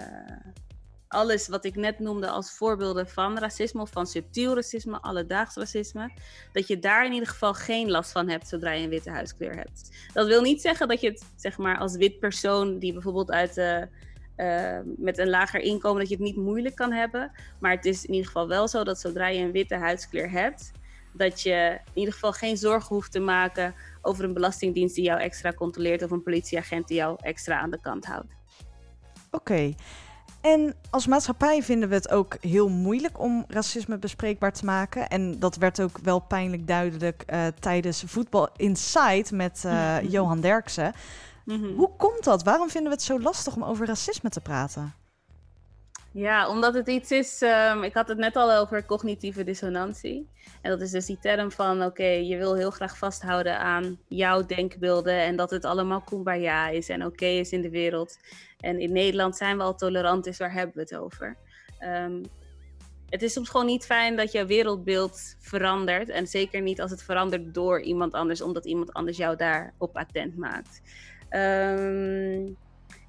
[1.07, 6.11] alles wat ik net noemde als voorbeelden van racisme of van subtiel racisme, alledaags racisme,
[6.51, 9.55] dat je daar in ieder geval geen last van hebt zodra je een witte huidskleur
[9.55, 9.89] hebt.
[10.13, 13.57] Dat wil niet zeggen dat je het zeg maar als wit persoon die bijvoorbeeld uit
[13.57, 13.81] eh,
[14.37, 17.31] eh, met een lager inkomen dat je het niet moeilijk kan hebben.
[17.59, 20.71] Maar het is in ieder geval wel zo dat zodra je een witte huidskleur hebt,
[21.13, 25.19] dat je in ieder geval geen zorgen hoeft te maken over een belastingdienst die jou
[25.19, 28.35] extra controleert of een politieagent die jou extra aan de kant houdt.
[29.31, 29.73] Oké.
[30.41, 35.07] En als maatschappij vinden we het ook heel moeilijk om racisme bespreekbaar te maken.
[35.07, 40.93] En dat werd ook wel pijnlijk duidelijk eh, tijdens Voetbal Inside met eh, Johan Derksen.
[41.47, 41.73] Mhm.
[41.73, 42.43] Hoe komt dat?
[42.43, 44.93] Waarom vinden we het zo lastig om over racisme te praten?
[46.11, 47.41] Ja, omdat het iets is.
[47.41, 50.29] ehm, ik had het net al over cognitieve dissonantie.
[50.61, 54.45] En dat is dus die term van: oké, je wil heel graag vasthouden aan jouw
[54.45, 55.13] denkbeelden.
[55.19, 58.17] En dat het allemaal kumbaya is en oké is in de wereld.
[58.59, 61.37] En in Nederland zijn we al tolerant, dus waar hebben we het over?
[61.79, 62.23] Ehm,
[63.09, 66.09] het is soms gewoon niet fijn dat jouw wereldbeeld verandert.
[66.09, 70.37] En zeker niet als het verandert door iemand anders, omdat iemand anders jou daarop attent
[70.37, 70.81] maakt.
[71.29, 72.47] Ehm,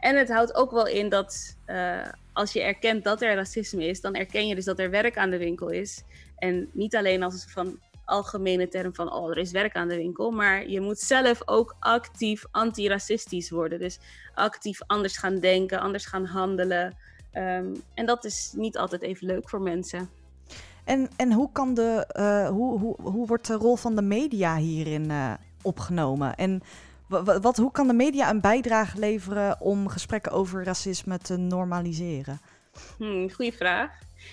[0.01, 4.01] en het houdt ook wel in dat eh, als je erkent dat er racisme is,
[4.01, 6.03] dan erken je dus dat er werk aan de winkel is.
[6.37, 9.97] En niet alleen als een van algemene term van oh, er is werk aan de
[9.97, 13.79] winkel, maar je moet zelf ook actief antiracistisch worden.
[13.79, 13.99] Dus
[14.35, 16.97] actief anders gaan denken, anders gaan handelen.
[17.33, 20.11] Ehm, en dat is niet altijd even leuk voor mensen.
[20.85, 24.57] En, en hoe, kan de, eh, hoe, hoe, hoe wordt de rol van de media
[24.57, 26.35] hierin eh, opgenomen?
[26.35, 26.63] En
[27.09, 31.37] wa- wa- wat, hoe kan de media een bijdrage leveren om gesprekken over racisme te
[31.37, 32.41] normaliseren?
[32.97, 33.91] Hmm, goeie vraag.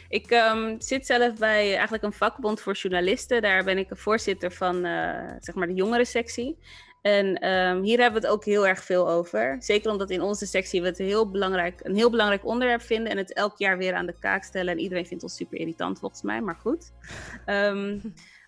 [0.09, 3.41] Ik ehm, zit zelf bij eigenlijk een vakbond voor journalisten.
[3.41, 6.57] Daar ben ik voorzitter van eh, zeg maar de jongerensectie.
[7.01, 9.55] En ehm, hier hebben we het ook heel erg veel over.
[9.59, 13.11] Zeker omdat in onze sectie we het heel belangrijk, een heel belangrijk onderwerp vinden.
[13.11, 14.73] En het elk jaar weer aan de kaak stellen.
[14.73, 16.91] En iedereen vindt ons super irritant volgens mij, maar goed.
[17.45, 17.99] Ehm,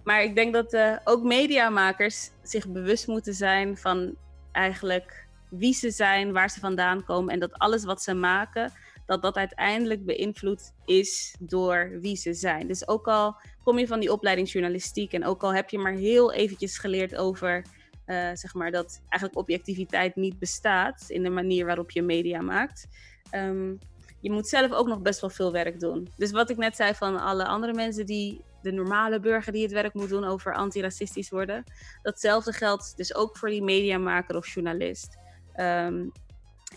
[0.07, 4.15] maar ik denk dat eh, ook mediamakers zich bewust moeten zijn van
[4.51, 7.33] eigenlijk wie ze zijn, waar ze vandaan komen.
[7.33, 8.71] En dat alles wat ze maken,
[9.05, 12.67] dat dat uiteindelijk beïnvloed is door wie ze zijn.
[12.67, 15.93] Dus ook al kom je van die opleiding journalistiek en ook al heb je maar
[15.93, 17.65] heel eventjes geleerd over
[18.05, 22.87] eh, zeg maar dat eigenlijk objectiviteit niet bestaat in de manier waarop je media maakt.
[23.29, 23.73] ehm,
[24.19, 26.07] je moet zelf ook nog best wel veel werk doen.
[26.17, 29.71] Dus wat ik net zei van alle andere mensen die de normale burger die het
[29.71, 31.63] werk moet doen over antiracistisch worden,
[32.01, 35.17] datzelfde geldt dus ook voor die mediamaker of journalist.
[35.53, 36.05] Ehm,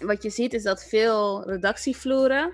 [0.00, 2.52] wat je ziet is dat veel redactievloeren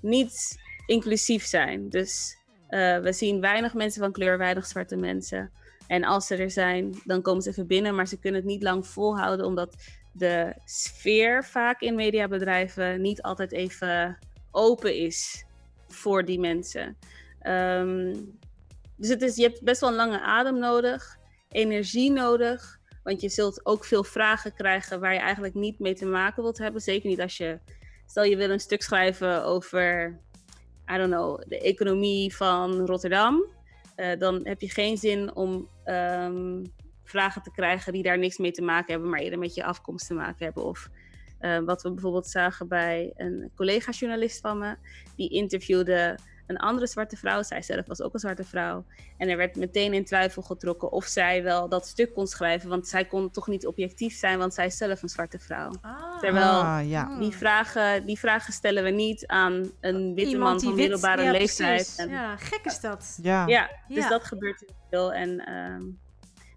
[0.00, 1.88] niet inclusief zijn.
[1.88, 2.36] Dus
[2.68, 5.50] eh, we zien weinig mensen van kleur, weinig zwarte mensen.
[5.86, 8.62] En als ze er zijn, dan komen ze even binnen, maar ze kunnen het niet
[8.62, 9.76] lang volhouden, omdat
[10.12, 14.18] de sfeer vaak in mediabedrijven niet altijd even
[14.50, 15.44] open is
[15.88, 16.96] voor die mensen.
[17.40, 18.14] Ehm,
[19.02, 23.28] dus het is, je hebt best wel een lange adem nodig, energie nodig, want je
[23.28, 26.80] zult ook veel vragen krijgen waar je eigenlijk niet mee te maken wilt hebben.
[26.80, 27.58] Zeker niet als je,
[28.06, 30.18] stel je wil een stuk schrijven over,
[30.92, 33.44] I don't know, de economie van Rotterdam.
[33.96, 36.72] Uh, dan heb je geen zin om um,
[37.04, 40.06] vragen te krijgen die daar niks mee te maken hebben, maar eerder met je afkomst
[40.06, 40.64] te maken hebben.
[40.64, 40.88] Of
[41.40, 44.76] uh, wat we bijvoorbeeld zagen bij een collega-journalist van me,
[45.16, 46.18] die interviewde
[46.52, 47.42] een andere zwarte vrouw.
[47.42, 48.84] Zij zelf was ook een zwarte vrouw.
[49.18, 52.68] En er werd meteen in twijfel getrokken of zij wel dat stuk kon schrijven.
[52.68, 55.72] Want zij kon toch niet objectief zijn, want zij is zelf een zwarte vrouw.
[55.80, 56.18] Ah.
[56.20, 57.18] Terwijl Ah, ja.
[57.18, 61.30] die, vragen, die vragen stellen we niet aan een witte man van wit- middelbare ja,
[61.30, 61.94] leeftijd.
[61.96, 63.18] En- Ja, gek is dat.
[63.22, 63.46] Ja.
[63.46, 64.08] ja, dus Ja.
[64.08, 65.12] dat gebeurt heel veel.
[65.12, 65.82] En, ehm,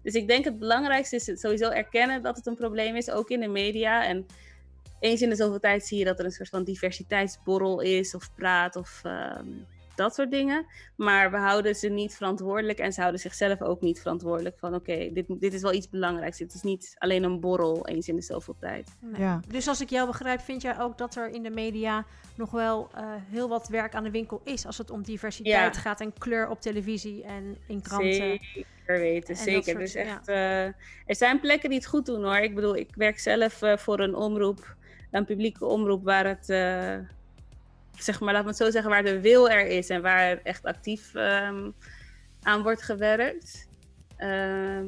[0.02, 3.28] dus ik denk het belangrijkste is het sowieso erkennen dat het een probleem is, ook
[3.28, 4.04] in de media.
[4.04, 4.26] En
[5.00, 8.34] eens in de zoveel tijd zie je dat er een soort van diversiteitsborrel is of
[8.34, 9.46] praat of ehm,
[9.96, 10.66] dat soort dingen.
[10.96, 14.58] Maar we houden ze niet verantwoordelijk en ze houden zichzelf ook niet verantwoordelijk.
[14.58, 16.38] Van oké, dit, dit is wel iets belangrijks.
[16.38, 18.96] Dit is niet alleen een borrel eens in de zoveel tijd.
[19.00, 19.20] Nee.
[19.20, 19.40] Ja.
[19.48, 22.04] Dus als ik jou begrijp, vind jij ook dat er in de media
[22.36, 25.80] nog wel eh, heel wat werk aan de winkel is als het om diversiteit Ja.
[25.80, 28.12] gaat en kleur op televisie en in kranten.
[28.14, 29.62] Zeker weten, En zeker.
[29.64, 30.00] soort- dus ja.
[30.00, 30.64] echt, eh,
[31.06, 32.36] er zijn plekken die het goed doen hoor.
[32.36, 34.74] Ik bedoel, ik werk zelf eh, voor een omroep,
[35.10, 36.96] een publieke omroep waar het, eh,
[38.02, 40.64] zeg maar, laat me het zo zeggen, waar de wil er is en waar echt
[40.64, 41.70] actief ehm,
[42.42, 43.68] aan wordt gewerkt.
[44.16, 44.28] Eh,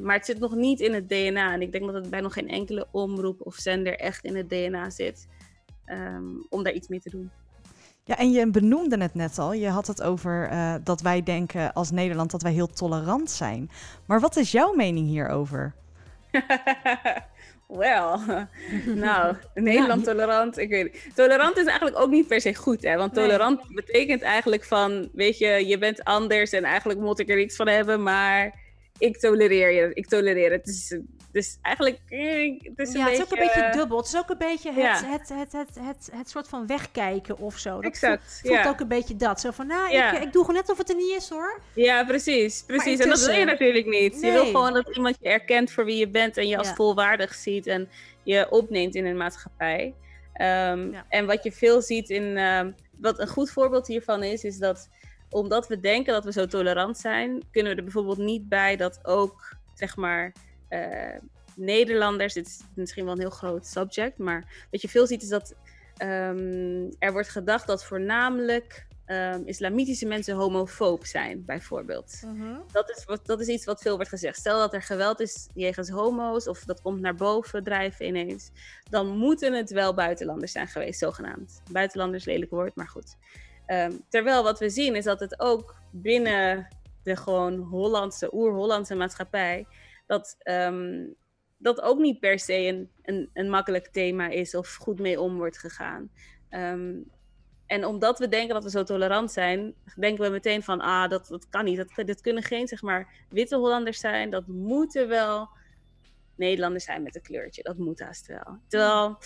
[0.01, 1.53] maar het zit nog niet in het DNA.
[1.53, 4.49] En ik denk dat het bij nog geen enkele omroep of zender echt in het
[4.49, 5.27] DNA zit
[5.85, 7.31] ehm, om daar iets mee te doen.
[8.03, 9.53] Ja, en je benoemde het net al.
[9.53, 13.69] Je had het over eh, dat wij denken als Nederland dat wij heel tolerant zijn.
[14.05, 15.73] Maar wat is jouw mening hierover?
[17.77, 18.19] Wel,
[19.05, 21.15] nou, Nederland tolerant, ik weet niet.
[21.15, 22.95] Tolerant is eigenlijk ook niet per se goed, hè?
[22.95, 23.25] Want Nee.
[23.25, 27.55] tolerant betekent eigenlijk van, weet je, je bent anders en eigenlijk moet ik er niks
[27.55, 28.59] van hebben, maar
[28.97, 30.65] ik tolereer je, ik tolereer het.
[30.65, 30.97] Dus,
[31.31, 33.61] dus eigenlijk, eh, het is een ja, het is ook een beetje...
[33.61, 33.97] beetje dubbel.
[33.97, 35.05] Het is ook een beetje het, ja.
[35.05, 37.75] het, het, het, het, het, soort van wegkijken of zo.
[37.75, 38.67] Dat Exact, voelt, ja.
[38.67, 39.39] ook een beetje dat.
[39.39, 40.11] Zo van, nou, Ja.
[40.11, 41.61] ik, ik doe gewoon net of het er niet is hoor.
[41.73, 42.63] Ja, precies.
[42.67, 42.99] precies.
[42.99, 44.21] En dat wil je natuurlijk niet.
[44.21, 47.33] Je wil gewoon dat iemand je erkent voor wie je bent en je als volwaardig
[47.33, 47.89] ziet en
[48.23, 49.93] je opneemt in een maatschappij.
[50.33, 50.93] Ehm.
[51.09, 52.37] En wat je veel ziet in.
[52.37, 54.89] ehm, wat een goed voorbeeld hiervan is, is dat
[55.29, 58.99] omdat we denken dat we zo tolerant zijn, kunnen we er bijvoorbeeld niet bij dat
[59.03, 60.33] ook, zeg maar.
[60.69, 61.17] Eh,
[61.55, 65.29] Nederlanders, dit is misschien wel een heel groot subject, maar wat je veel ziet is
[65.29, 65.55] dat
[65.97, 72.19] ehm, er wordt gedacht dat voornamelijk ehm, islamitische mensen homofoob zijn, bijvoorbeeld.
[72.71, 74.37] Dat is, wat, dat is iets wat veel wordt gezegd.
[74.37, 78.51] Stel dat er geweld is jegens homo's, of dat komt naar boven drijven ineens,
[78.89, 81.61] dan moeten het wel buitenlanders zijn geweest, zogenaamd.
[81.71, 83.15] Buitenlanders, lelijk woord, maar goed.
[83.65, 86.67] Ehm, terwijl wat we zien is dat het ook binnen
[87.03, 89.65] de gewoon Hollandse, oer-Hollandse maatschappij,
[90.09, 91.05] dat ehm,
[91.57, 95.37] dat ook niet per se een, een, een makkelijk thema is of goed mee om
[95.37, 96.11] wordt gegaan.
[96.49, 96.97] Ehm,
[97.65, 101.27] en omdat we denken dat we zo tolerant zijn, denken we meteen van, ah, dat,
[101.27, 101.77] dat kan niet.
[101.77, 104.29] Dat, dat kunnen geen, zeg maar, witte Hollanders zijn.
[104.29, 105.49] Dat moeten wel
[106.35, 107.63] Nederlanders zijn met een kleurtje.
[107.63, 108.57] Dat moet haast wel.
[108.67, 109.17] Terwijl,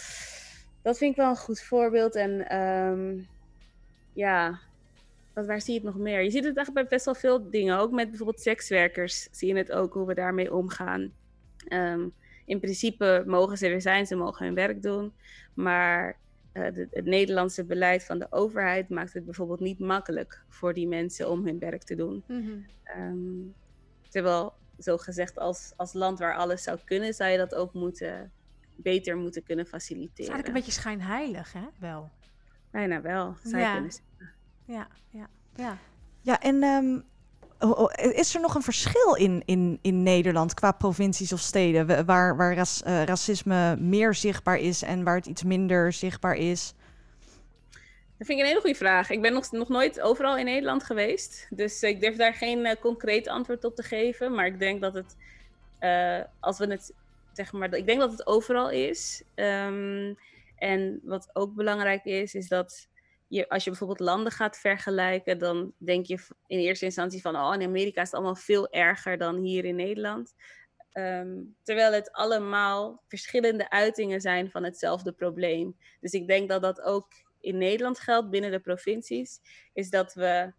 [0.82, 2.16] dat vind ik wel een goed voorbeeld.
[2.16, 3.20] En ehm,
[4.14, 4.60] ja,
[5.34, 6.22] wat, waar zie je het nog meer?
[6.22, 7.78] Je ziet het echt bij best wel veel dingen.
[7.78, 11.12] Ook met bijvoorbeeld sekswerkers zie je het ook, hoe we daarmee omgaan.
[11.68, 12.08] Ehm,
[12.46, 15.14] in principe mogen ze er zijn, ze mogen hun werk doen.
[15.54, 16.18] Maar
[16.52, 20.88] eh, de- het Nederlandse beleid van de overheid maakt het bijvoorbeeld niet makkelijk voor die
[20.88, 22.24] mensen om hun werk te doen.
[22.28, 22.52] Mhm.
[22.84, 23.18] Ehm,
[24.10, 28.32] terwijl, zo gezegd, als, als land waar alles zou kunnen, zou je dat ook moeten,
[28.76, 30.18] beter moeten kunnen Het is faciliteren.
[30.34, 31.66] eigenlijk een beetje schijnheilig, hè?
[31.80, 32.10] Wel.
[32.72, 33.74] Bijna wel, zou je Ja.
[33.74, 34.32] kunnen zeggen.
[34.66, 35.78] Ja, ja, ja.
[36.22, 37.00] Ja, en ehm,
[38.12, 42.38] is er nog een verschil in, in, in Nederland qua provincies of steden wa- waar,
[42.38, 46.74] waar ras- eh, racisme meer zichtbaar is en waar het iets minder zichtbaar is?
[48.18, 49.10] Dat vind ik een hele goede vraag.
[49.10, 51.48] Ik ben nog, nog nooit overal in Nederland geweest.
[51.50, 54.34] Dus ik durf daar geen eh, concreet antwoord op te geven.
[54.36, 55.16] Maar ik denk dat het,
[55.80, 56.94] eh, als we het,
[57.34, 59.24] zeg maar, ik denk dat het overal is.
[59.36, 60.14] Ehm,
[60.58, 62.88] en wat ook belangrijk is, is dat
[63.34, 67.54] je, als je bijvoorbeeld landen gaat vergelijken, dan denk je in eerste instantie van, oh,
[67.54, 70.34] in Amerika is het allemaal veel erger dan hier in Nederland.
[70.92, 75.78] Ehm, terwijl het allemaal verschillende uitingen zijn van hetzelfde probleem.
[76.00, 77.08] Dus ik denk dat dat ook
[77.40, 79.40] in Nederland geldt, binnen de provincies,
[79.74, 80.54] is dat we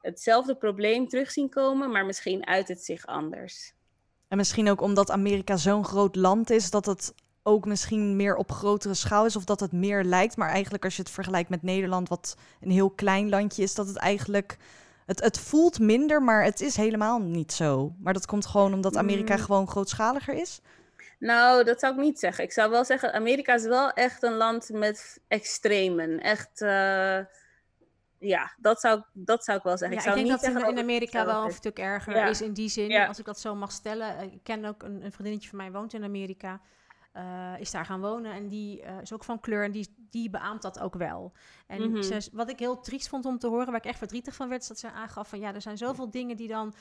[0.00, 3.72] hetzelfde probleem terug zien komen, maar misschien uit het zich anders.
[4.28, 8.52] En misschien ook omdat Amerika zo'n groot land is, dat het ook misschien meer op
[8.52, 10.36] grotere schaal is of dat het meer lijkt.
[10.36, 13.86] Maar eigenlijk als je het vergelijkt met Nederland, wat een heel klein landje is, dat
[13.86, 14.56] het eigenlijk...
[15.06, 17.94] Het, het voelt minder, maar het is helemaal niet zo.
[17.98, 19.40] Maar dat komt gewoon omdat Amerika Mm.
[19.42, 20.60] gewoon grootschaliger is.
[21.18, 22.44] Nou, dat zou ik niet zeggen.
[22.44, 26.20] Ik zou wel zeggen, Amerika is wel echt een land met extremen.
[26.20, 27.18] Echt, eh,
[28.18, 29.96] ja, dat zou, dat zou ik wel zeggen.
[29.98, 31.78] Ja, ik ik zou denk niet dat in, zeggen in het Amerika wel een stuk
[31.78, 32.26] erger Ja.
[32.26, 33.06] is in die zin, Ja.
[33.06, 34.16] als ik dat zo mag stellen.
[34.16, 36.60] Eh, Ik ken ook een, een vriendinnetje van mij woont in Amerika.
[37.12, 40.30] Eh, is daar gaan wonen en die eh, is ook van kleur en die, die
[40.30, 41.32] beaamt dat ook wel.
[41.66, 42.02] En Mhm.
[42.02, 44.62] ze, wat ik heel triest vond om te horen, waar ik echt verdrietig van werd,
[44.62, 46.74] is dat ze aangaf van ja, er zijn zoveel dingen die dan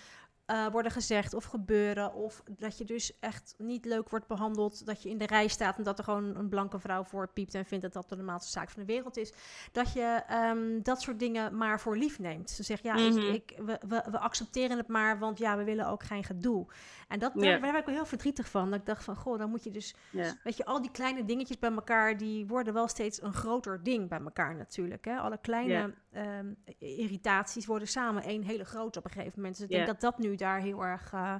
[0.49, 2.13] eh, worden gezegd of gebeuren.
[2.13, 4.85] Of dat je dus echt niet leuk wordt behandeld.
[4.85, 7.53] Dat je in de rij staat en dat er gewoon een blanke vrouw voor piept
[7.53, 9.33] en vindt dat dat de normaalste zaak van de wereld is.
[9.71, 12.49] Dat je ehm, dat soort dingen maar voor lief neemt.
[12.49, 13.33] Ze zegt ja, ik- Mhm.
[13.33, 16.67] ik, we, we, we accepteren het maar, want ja, we willen ook geen gedoe.
[17.07, 17.51] En dat, daar, Ja.
[17.51, 18.69] daar werd ik wel heel verdrietig van.
[18.69, 19.95] Dat ik dacht van, goh, dan moet je dus,
[20.43, 24.09] weet je, al die kleine dingetjes bij elkaar, die worden wel steeds een groter ding
[24.09, 25.05] bij elkaar natuurlijk.
[25.05, 25.17] Hè?
[25.17, 29.55] Alle kleine ehm, irritaties worden samen één hele grote op een gegeven moment.
[29.55, 31.35] Dus ik denk dat dat nu daar heel erg eh,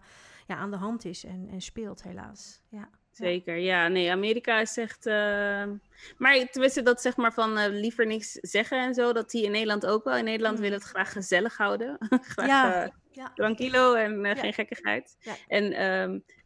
[0.48, 2.62] ja, aan de hand is en, en speelt, helaas.
[2.70, 2.90] Ja.
[3.12, 3.88] Zeker, ja.
[3.88, 5.06] Nee, Amerika is echt...
[5.06, 5.64] eh,
[6.18, 9.52] Maar tenminste, dat zeg maar van eh, liever niks zeggen en zo, dat die in
[9.52, 10.16] Nederland ook wel.
[10.16, 10.62] In Nederland Mm.
[10.62, 11.98] willen het graag gezellig houden.
[12.10, 12.92] graag Ja.
[13.12, 13.32] Ja.
[13.36, 14.36] tranquilo en Ja.
[14.36, 15.16] geen gekkigheid.
[15.20, 15.34] Ja.
[15.48, 15.74] En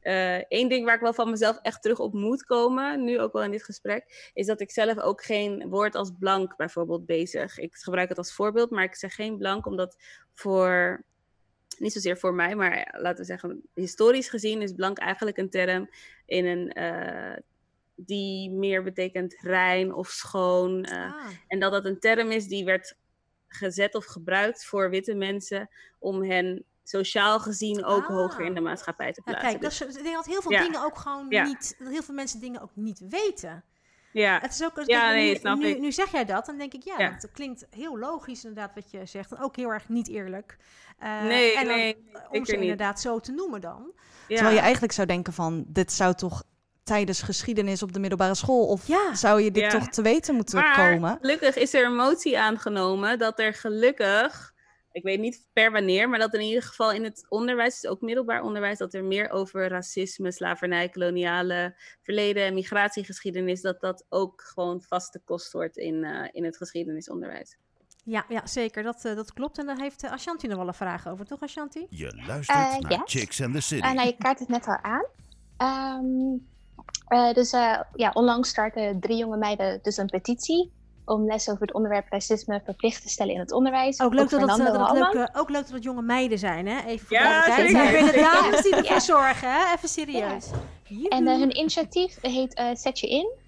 [0.02, 3.34] eh, één ding waar ik wel van mezelf echt terug op moet komen, nu ook
[3.34, 7.58] wel in dit gesprek, is dat ik zelf ook geen woord als blank bijvoorbeeld bezig.
[7.58, 9.98] Ik gebruik het als voorbeeld, maar ik zeg geen blank omdat
[10.34, 11.04] voor,
[11.80, 15.90] niet zozeer voor mij, maar laten we zeggen, historisch gezien is blank eigenlijk een term
[16.26, 17.38] in een, eh,
[17.96, 20.84] die meer betekent rein of schoon.
[20.84, 22.96] eh, Ah, en dat dat een term is die werd
[23.48, 28.08] gezet of gebruikt voor witte mensen om hen sociaal gezien ook Ah.
[28.16, 29.50] hoger in de maatschappij te ja, plaatsen.
[29.50, 30.64] kijk, dat Dus- is, ik denk dat heel veel Ja.
[30.64, 31.44] dingen ook gewoon Ja.
[31.46, 33.64] niet, dat heel veel mensen dingen ook niet weten.
[34.14, 35.80] Ja, Het is ook, Ja, kijk, nee, nu, snap nu, ik.
[35.80, 37.10] nu zeg jij dat, dan denk ik, ja, Ja.
[37.10, 39.32] dat klinkt heel logisch inderdaad wat je zegt.
[39.32, 40.58] En ook heel erg niet eerlijk.
[41.00, 41.98] Eh, nee, en dan, nee,
[42.30, 42.62] om ze niet.
[42.62, 43.92] inderdaad zo te noemen dan.
[44.28, 44.36] Ja.
[44.36, 46.44] Terwijl je eigenlijk zou denken van, dit zou toch
[46.84, 48.66] tijdens geschiedenis op de middelbare school...
[48.68, 49.16] of Ja.
[49.16, 49.70] zou je dit Ja.
[49.70, 51.18] toch te weten moeten maar komen?
[51.22, 54.53] gelukkig is er een motie aangenomen dat er gelukkig,
[54.94, 58.02] ik weet niet per wanneer, maar dat in ieder geval in het onderwijs, dus ook
[58.02, 64.42] middelbaar onderwijs, dat er meer over racisme, slavernij, koloniale verleden en migratiegeschiedenis, dat dat ook
[64.42, 67.58] gewoon vaste kost wordt in, eh, in het geschiedenisonderwijs.
[68.06, 69.58] Ja, ja zeker, dat, eh, dat klopt.
[69.58, 71.86] En daar heeft uh, Ashanti nog wel een vraag over, toch Ashanti?
[71.90, 73.02] Je luistert naar.
[73.06, 73.94] Chicks and the City.
[73.94, 75.06] Nou, je kaart het net al aan.
[75.58, 76.38] Ehm,
[77.08, 80.72] eh, dus eh, ja, onlangs starten drie jonge meiden dus een petitie
[81.06, 84.00] om les over het onderwerp racisme verplicht te stellen in het onderwijs.
[84.02, 86.86] Ook leuk, dat, eh, dat leuke, ook leuk dat het jonge meiden zijn, hè?
[86.86, 89.00] Even voor Ja, de weer de dames die ervoor Ja.
[89.00, 89.74] zorgen, hè?
[89.74, 90.50] Even serieus.
[91.10, 93.42] En eh, hun initiatief heet eh, Zet je in.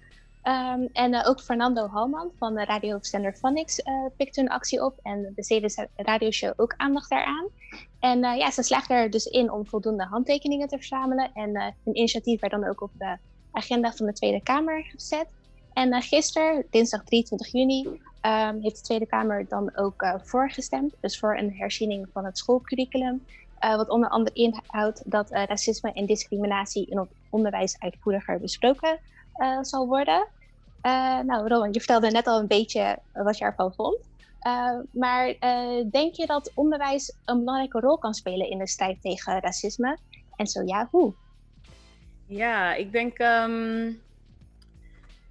[0.46, 4.98] Ehm, en eh, ook Fernando Halman van de radiozender Phonics eh pikt hun actie op.
[5.02, 7.48] En besteedde zijn radioshow ook aandacht daaraan.
[7.98, 11.30] En eh, ja, ze slaagt er dus in om voldoende handtekeningen te verzamelen.
[11.32, 13.16] En eh, hun initiatief werd dan ook op de
[13.50, 15.26] agenda van de Tweede Kamer gezet.
[15.76, 20.94] En eh, gisteren, dinsdag 23 juni, ehm, heeft de Tweede Kamer dan ook eh, voorgestemd.
[21.00, 23.26] Dus voor een herziening van het schoolcurriculum.
[23.58, 28.98] eh, wat onder andere inhoudt dat racisme en discriminatie in het onderwijs uitvoeriger besproken
[29.60, 30.28] zal worden.
[31.26, 33.98] Nou, Rowan, je vertelde net al een beetje wat je ervan vond.
[34.90, 35.34] Maar
[35.90, 39.98] denk je dat onderwijs een belangrijke rol kan spelen in de strijd tegen racisme?
[40.36, 41.14] En zo ja, hoe?
[42.26, 43.18] Ja, ik denk.
[43.18, 43.92] ehm,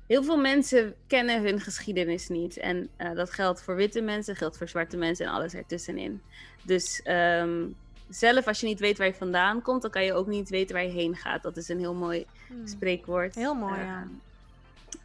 [0.07, 2.57] heel veel mensen kennen hun geschiedenis niet.
[2.57, 6.21] En eh, dat geldt voor witte mensen, geldt voor zwarte mensen en alles ertussenin.
[6.61, 7.65] Dus ehm,
[8.09, 10.75] zelf, als je niet weet waar je vandaan komt, dan kan je ook niet weten
[10.75, 11.43] waar je heen gaat.
[11.43, 12.67] Dat is een heel mooi Hmm.
[12.67, 13.35] spreekwoord.
[13.35, 14.07] Heel mooi, ja.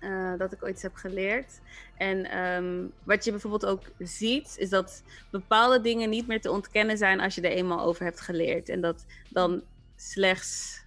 [0.01, 1.61] eh, dat ik ooit heb geleerd.
[1.97, 6.99] En ehm, wat je bijvoorbeeld ook ziet, is dat bepaalde dingen niet meer te ontkennen
[6.99, 8.69] zijn als je er eenmaal over hebt geleerd.
[8.69, 9.63] En dat dan
[9.97, 10.83] slechts,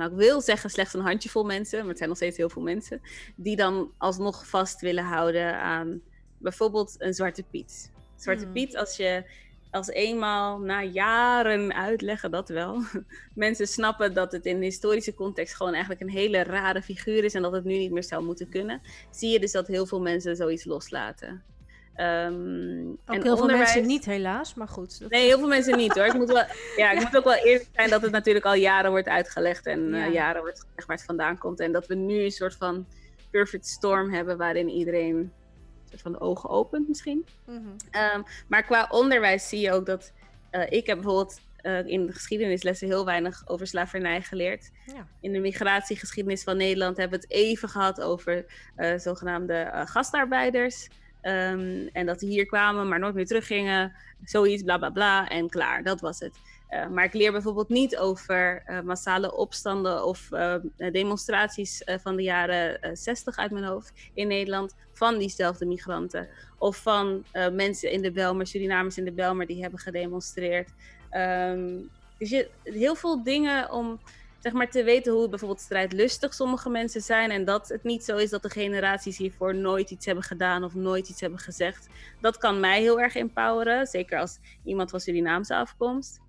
[0.00, 2.62] nou ik wil zeggen slechts een handjevol mensen, maar het zijn nog steeds heel veel
[2.62, 3.00] mensen,
[3.36, 6.00] die dan alsnog vast willen houden aan
[6.38, 7.92] bijvoorbeeld een Zwarte Piet.
[8.16, 8.52] Zwarte Hmm.
[8.52, 9.24] Piet, als je
[9.70, 12.82] als eenmaal na jaren uitleggen, dat wel,
[13.34, 17.34] mensen snappen dat het in de historische context gewoon eigenlijk een hele rare figuur is
[17.34, 20.00] en dat het nu niet meer zou moeten kunnen, zie je dus dat heel veel
[20.00, 21.42] mensen zoiets loslaten.
[22.00, 24.54] Ehm, Ook en heel veel mensen niet, helaas.
[24.54, 25.00] Maar goed.
[25.00, 26.04] dat- Nee, heel veel mensen niet hoor.
[26.06, 26.44] Ik moet, wel,
[26.76, 29.94] ja, ik moet ook wel eerlijk zijn dat het natuurlijk al jaren wordt uitgelegd en
[29.94, 30.06] eh, Ja.
[30.06, 31.60] jaren wordt gezegd waar het vandaan komt.
[31.60, 32.86] En dat we nu een soort van
[33.30, 35.32] perfect storm hebben waarin iedereen een
[35.88, 37.26] soort van de ogen opent misschien.
[37.46, 37.58] Mhm.
[37.90, 40.12] Ehm, maar qua onderwijs zie je ook dat
[40.50, 44.70] eh, ik heb bijvoorbeeld eh, in de geschiedenislessen heel weinig over slavernij geleerd.
[44.86, 45.06] Ja.
[45.20, 48.44] In de migratiegeschiedenis van Nederland hebben we het even gehad over
[48.96, 50.88] zogenaamde gastarbeiders.
[51.20, 53.92] Ehm, en dat die hier kwamen, maar nooit meer teruggingen.
[54.24, 55.28] Zoiets, bla bla bla.
[55.28, 56.38] En klaar, dat was het.
[56.68, 60.54] Eh, maar ik leer bijvoorbeeld niet over eh, massale opstanden of eh,
[60.92, 64.74] demonstraties van de jaren eh, 60 uit mijn hoofd in Nederland.
[64.92, 66.28] Van diezelfde migranten.
[66.58, 70.70] Of van mensen in de Belmer, Surinamers in de Belmer, die hebben gedemonstreerd.
[71.10, 71.76] Ehm,
[72.18, 74.00] dus je, heel veel dingen om.
[74.40, 77.30] Zeg maar te weten hoe bijvoorbeeld strijdlustig sommige mensen zijn.
[77.30, 80.74] En dat het niet zo is dat de generaties hiervoor nooit iets hebben gedaan of
[80.74, 81.88] nooit iets hebben gezegd.
[82.20, 83.86] Dat kan mij heel erg empoweren.
[83.86, 86.20] Zeker als iemand van Surinaamse afkomst.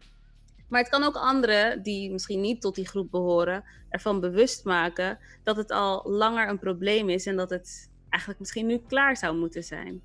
[0.67, 5.19] Maar het kan ook anderen die misschien niet tot die groep behoren, ervan bewust maken
[5.43, 9.37] dat het al langer een probleem is en dat het eigenlijk misschien nu klaar zou
[9.37, 10.03] moeten zijn.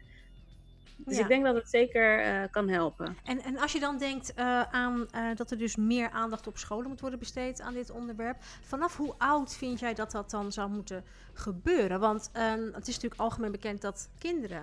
[0.96, 3.16] Dus ik denk dat het zeker uh, kan helpen.
[3.24, 6.58] En, en als je dan denkt uh, aan uh, dat er dus meer aandacht op
[6.58, 8.36] scholen moet worden besteed aan dit onderwerp.
[8.60, 12.00] Vanaf hoe oud vind jij dat dat dan zou moeten gebeuren?
[12.00, 14.62] Want ehm, het is natuurlijk algemeen bekend dat kinderen,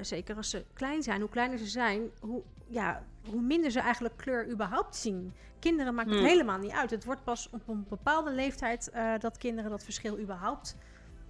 [0.00, 4.16] zeker als ze klein zijn, hoe kleiner ze zijn, hoe, ja, hoe minder ze eigenlijk
[4.16, 5.32] kleur überhaupt zien.
[5.58, 6.28] Kinderen maakt het hmm.
[6.28, 6.90] helemaal niet uit.
[6.90, 10.76] Het wordt pas op een bepaalde leeftijd dat kinderen dat verschil überhaupt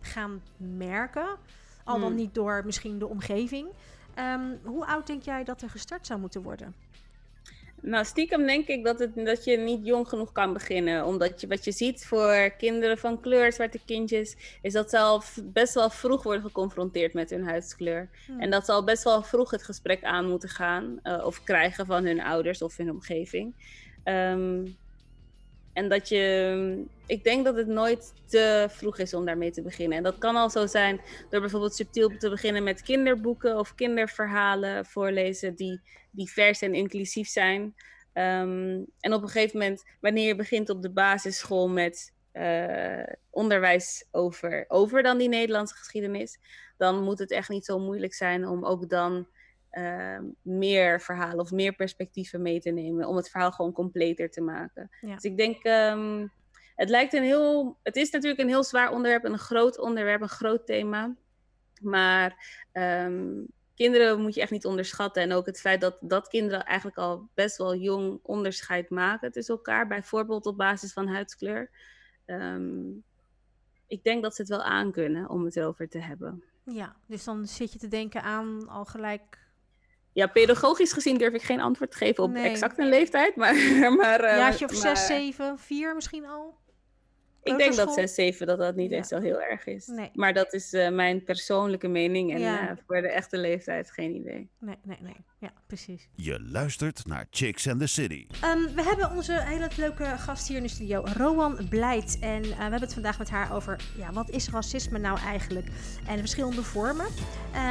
[0.01, 1.37] gaan merken.
[1.85, 2.17] Al dan hmm.
[2.17, 3.69] niet door misschien de omgeving.
[4.19, 6.75] Um, hoe oud denk jij dat er gestart zou moeten worden?
[7.83, 11.05] Nou, stiekem denk ik dat, het, dat je niet jong genoeg kan beginnen.
[11.05, 15.23] Omdat je, wat je ziet voor kinderen van kleur, zwarte kindjes, is dat ze al
[15.45, 18.09] best wel vroeg worden geconfronteerd met hun huidskleur.
[18.27, 18.41] Hmm.
[18.41, 21.87] En dat ze al best wel vroeg het gesprek aan moeten gaan uh, of krijgen
[21.87, 23.55] van hun ouders of hun omgeving.
[24.05, 24.77] Um,
[25.73, 29.97] en dat je, ik denk dat het nooit te vroeg is om daarmee te beginnen.
[29.97, 31.01] En dat kan al zo zijn
[31.31, 37.63] door bijvoorbeeld subtiel te beginnen met kinderboeken of kinderverhalen voorlezen die divers en inclusief zijn.
[38.15, 44.07] Um, en op een gegeven moment, wanneer je begint op de basisschool met uh, onderwijs
[44.11, 46.39] over, over dan die Nederlandse geschiedenis,
[46.77, 49.27] dan moet het echt niet zo moeilijk zijn om ook dan
[49.73, 53.07] uh, meer verhalen of meer perspectieven mee te nemen.
[53.07, 54.91] Om het verhaal gewoon completer te maken.
[55.01, 56.33] Dus ik denk, um,
[56.75, 57.79] het lijkt een heel.
[57.83, 61.17] Het is natuurlijk een heel zwaar onderwerp, een groot onderwerp, een groot thema.
[61.81, 65.23] Maar um, kinderen moet je echt niet onderschatten.
[65.23, 69.55] En ook het feit dat, dat kinderen eigenlijk al best wel jong onderscheid maken tussen
[69.55, 69.87] elkaar.
[69.87, 71.71] Bijvoorbeeld op basis van huidskleur.
[72.27, 73.05] Um,
[73.87, 76.45] ik denk dat ze het wel aankunnen om het erover te hebben.
[76.65, 79.42] Ja, dus dan zit je te denken aan al gelijk
[80.13, 83.37] ja, pedagogisch gezien durf ik geen antwoord te geven op exact een leeftijd.
[83.37, 83.55] Maar,
[84.01, 86.61] maar, Jaartje of 6, 7, 4 misschien al?
[87.43, 88.97] Ik denk dat 6, 7 dat dat niet ja.
[88.97, 89.87] eens zo heel erg is.
[89.87, 90.11] Nee.
[90.15, 92.33] Maar dat is uh, mijn persoonlijke mening.
[92.33, 92.71] En ja.
[92.71, 94.51] uh, voor de echte leeftijd geen idee.
[94.59, 95.17] Nee, nee, nee.
[95.39, 96.09] Ja, precies.
[96.15, 98.27] Je luistert naar Chicks and the City.
[98.45, 102.19] Um, we hebben onze hele leuke gast hier in de studio, Rowan Blijt.
[102.21, 105.67] En uh, we hebben het vandaag met haar over, ja, wat is racisme nou eigenlijk?
[106.07, 107.07] En de verschillende vormen.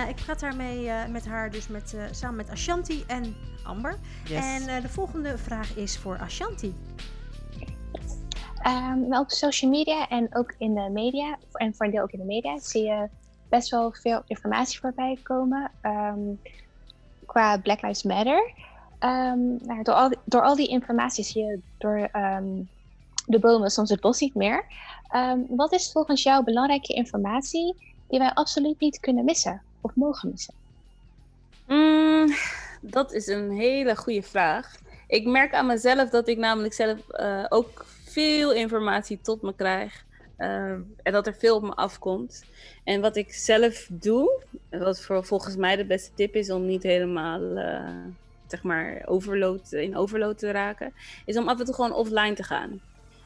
[0.09, 3.99] ik praat daarmee met haar dus met, samen met Ashanti en Amber.
[4.25, 4.45] Yes.
[4.45, 6.73] En de volgende vraag is voor Ashanti.
[8.67, 12.19] Um, op social media en ook in de media, en voor een deel ook in
[12.19, 13.09] de media, zie je
[13.49, 16.39] best wel veel informatie voorbij komen um,
[17.25, 18.53] qua Black Lives Matter.
[18.99, 22.09] Um, nou, door, al die, door al die informatie zie je door
[23.25, 24.65] de bomen soms het bos niet meer.
[25.47, 27.75] wat is volgens jou belangrijke informatie
[28.07, 30.53] die wij absoluut niet kunnen missen of mogen missen?
[31.67, 32.35] Mm,
[32.81, 34.75] dat is een hele goede vraag.
[35.07, 40.05] Ik merk aan mezelf dat ik namelijk zelf uh, ook veel informatie tot me krijg.
[40.37, 40.71] Uh,
[41.03, 42.43] en dat er veel op me afkomt.
[42.83, 46.83] En wat ik zelf doe, wat voor, volgens mij de beste tip is om niet
[46.83, 47.89] helemaal uh,
[48.47, 48.95] zeg maar
[49.69, 50.93] in overload te raken,
[51.25, 52.81] is om af en toe gewoon offline te gaan.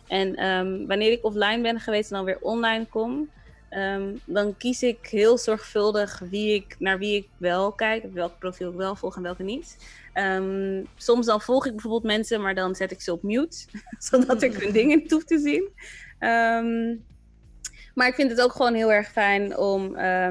[0.08, 3.30] En um, wanneer ik offline ben geweest en dan weer online kom,
[3.76, 8.70] um, dan kies ik heel zorgvuldig wie ik, naar wie ik wel kijk, welk profiel
[8.70, 9.78] ik wel volg en welke niet.
[10.14, 13.66] Um, soms dan volg ik bijvoorbeeld mensen, maar dan zet ik ze op mute,
[14.10, 15.70] zodat ik hun dingen niet hoef te zien.
[16.20, 17.04] Um,
[17.96, 20.30] maar ik vind het ook gewoon heel erg fijn om uh,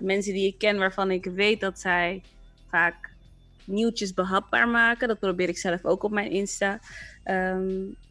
[0.00, 2.22] mensen die ik ken, waarvan ik weet dat zij
[2.70, 3.14] vaak
[3.64, 5.08] nieuwtjes behapbaar maken.
[5.08, 6.80] Dat probeer ik zelf ook op mijn Insta.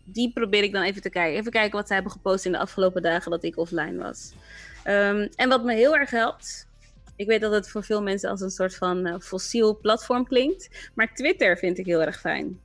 [0.04, 1.40] Die probeer ik dan even te kijken.
[1.40, 4.34] Even kijken wat zij hebben gepost in de afgelopen dagen dat ik offline was.
[5.36, 6.68] en wat me heel erg helpt,
[7.16, 10.90] ik weet dat het voor veel mensen als een soort van uh, fossiel platform klinkt.
[10.94, 12.60] Maar Twitter vind ik heel erg fijn.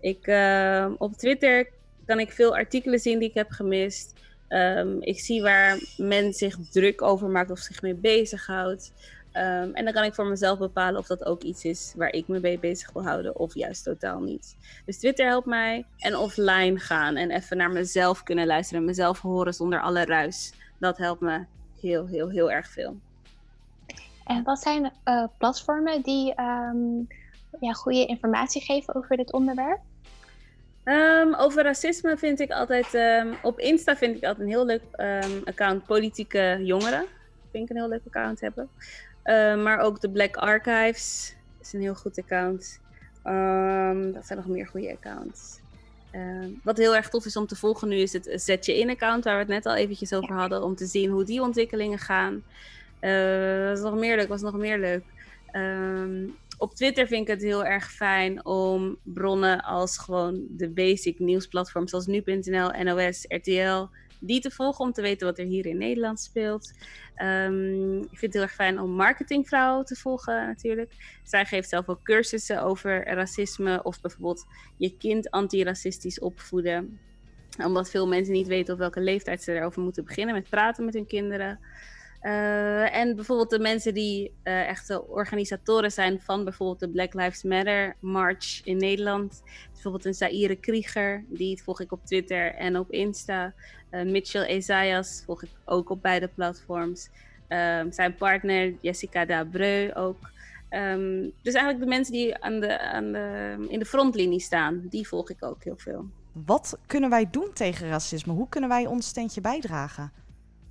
[0.00, 1.68] Ik, uh, op Twitter
[2.06, 4.20] kan ik veel artikelen zien die ik heb gemist.
[5.00, 8.92] Ik zie waar men zich druk over maakt of zich mee bezighoudt.
[9.36, 12.28] Um, en dan kan ik voor mezelf bepalen of dat ook iets is waar ik
[12.28, 14.56] me mee bezig wil houden of juist totaal niet.
[14.86, 15.84] Dus Twitter helpt mij.
[15.98, 18.84] En offline gaan en even naar mezelf kunnen luisteren.
[18.84, 20.52] Mezelf horen zonder alle ruis.
[20.78, 21.44] Dat helpt me
[21.80, 22.96] heel, heel, heel erg veel.
[24.24, 27.08] En wat zijn uh, platformen die um,
[27.60, 29.80] ja, goede informatie geven over dit onderwerp?
[30.84, 32.98] Um, over racisme vind ik altijd,
[33.42, 34.82] op Insta vind ik altijd een heel leuk
[35.44, 37.06] account, politieke jongeren.
[37.52, 38.68] Vind ik een heel leuk account hebben.
[39.62, 42.80] maar ook de Black Archives is een heel goed account.
[44.12, 45.60] dat zijn nog meer goede accounts.
[46.12, 49.24] Ehm, wat heel erg tof is om te volgen nu is het Zet Je In-account,
[49.24, 52.42] waar we het net al eventjes over hadden, om te zien hoe die ontwikkelingen gaan.
[53.00, 55.04] Uh, was nog meer leuk, was nog meer leuk.
[55.46, 56.26] Ehm,
[56.58, 61.90] op Twitter vind ik het heel erg fijn om bronnen als gewoon de basic nieuwsplatforms
[61.90, 63.86] zoals nu.nl, NOS, RTL,
[64.24, 66.72] die te volgen om te weten wat er hier in Nederland speelt.
[67.16, 70.92] Um, ik vind het heel erg fijn om marketingvrouw te volgen natuurlijk.
[71.22, 74.46] Zij geeft zelf ook cursussen over racisme of bijvoorbeeld
[74.76, 76.98] je kind antiracistisch opvoeden.
[77.64, 80.94] Omdat veel mensen niet weten op welke leeftijd ze erover moeten beginnen met praten met
[80.94, 81.58] hun kinderen.
[82.22, 87.42] Uh, en bijvoorbeeld de mensen die uh, echte organisatoren zijn van bijvoorbeeld de Black Lives
[87.42, 89.42] Matter March in Nederland.
[89.72, 93.54] Bijvoorbeeld een Zaire Krieger, die volg ik op Twitter en op Insta.
[93.90, 97.08] Uh, Mitchell Esaias volg ik ook op beide platforms.
[97.48, 100.30] Um, zijn partner Jessica Dabreu ook.
[100.70, 105.08] Um, dus eigenlijk de mensen die aan de, aan de, in de frontlinie staan, die
[105.08, 106.08] volg ik ook heel veel.
[106.32, 108.32] Wat kunnen wij doen tegen racisme?
[108.32, 110.12] Hoe kunnen wij ons steentje bijdragen?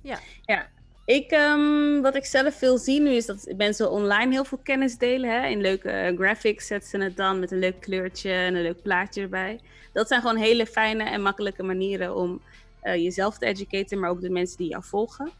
[0.02, 0.68] Ja, ja
[1.14, 4.98] ik, um, wat ik zelf veel zie nu is dat mensen online heel veel kennis
[4.98, 5.30] delen.
[5.30, 5.46] Hè?
[5.46, 9.22] In leuke graphics zetten ze het dan met een leuk kleurtje en een leuk plaatje
[9.22, 9.60] erbij.
[9.92, 12.40] Dat zijn gewoon hele fijne en makkelijke manieren om
[12.84, 15.30] uh, jezelf te educaten, maar ook de mensen die jou volgen.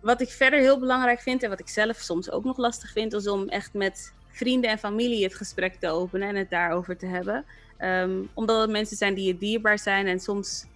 [0.00, 3.12] Wat ik verder heel belangrijk vind en wat ik zelf soms ook nog lastig vind,
[3.12, 7.06] is om echt met vrienden en familie het gesprek te openen en het daarover te
[7.06, 7.44] hebben.
[7.78, 10.66] Um, omdat het mensen zijn die je dierbaar zijn en soms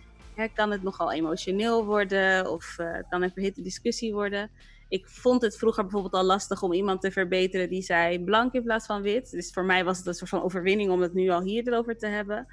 [0.55, 4.51] kan het nogal emotioneel worden of uh, kan een verhitte discussie worden.
[4.89, 8.63] Ik vond het vroeger bijvoorbeeld al lastig om iemand te verbeteren die zei blank in
[8.63, 9.31] plaats van wit.
[9.31, 11.99] Dus voor mij was het een soort van overwinning om het nu al hier erover
[11.99, 12.47] te hebben.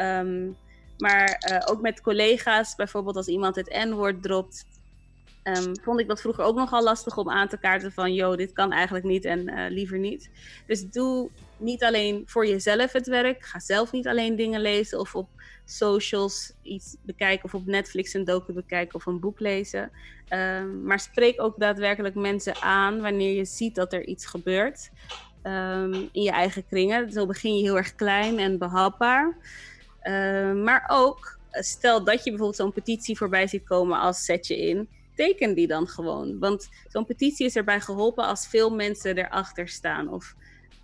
[0.00, 0.56] Um,
[0.98, 4.66] maar uh, ook met collega's, bijvoorbeeld als iemand het N-woord dropt,
[5.42, 8.52] um, vond ik dat vroeger ook nogal lastig om aan te kaarten van, yo, dit
[8.52, 10.30] kan eigenlijk niet en uh, liever niet.
[10.66, 13.44] Dus doe niet alleen voor jezelf het werk.
[13.44, 15.28] Ga zelf niet alleen dingen lezen of op
[15.64, 19.90] socials iets bekijken of op Netflix een docu bekijken of een boek lezen.
[20.28, 24.90] Um, maar spreek ook daadwerkelijk mensen aan wanneer je ziet dat er iets gebeurt
[25.42, 27.12] um, in je eigen kringen.
[27.12, 29.36] Zo begin je heel erg klein en behapbaar.
[30.54, 34.88] Maar ook, stel dat je bijvoorbeeld zo'n petitie voorbij ziet komen als zet je in,
[35.18, 36.38] teken die dan gewoon.
[36.38, 40.12] Want zo'n petitie is erbij geholpen als veel mensen erachter staan.
[40.12, 40.34] Of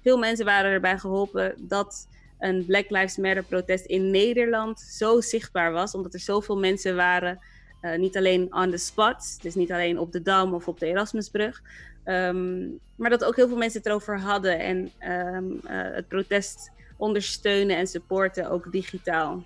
[0.02, 2.08] veel mensen waren erbij geholpen dat
[2.38, 7.38] een Black Lives Matter protest in Nederland zo zichtbaar was, omdat er zoveel mensen waren,
[7.82, 10.86] uh, niet alleen on the spot, dus niet alleen op de Dam of op de
[10.86, 11.62] Erasmusbrug,
[12.04, 16.70] um, maar dat ook heel veel mensen het erover hadden en um, uh, het protest
[16.96, 19.44] ondersteunen en supporten, ook digitaal.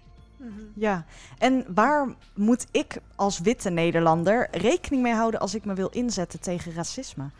[0.74, 1.04] Ja,
[1.38, 6.40] en waar moet ik als witte Nederlander rekening mee houden als ik me wil inzetten
[6.40, 7.30] tegen racisme?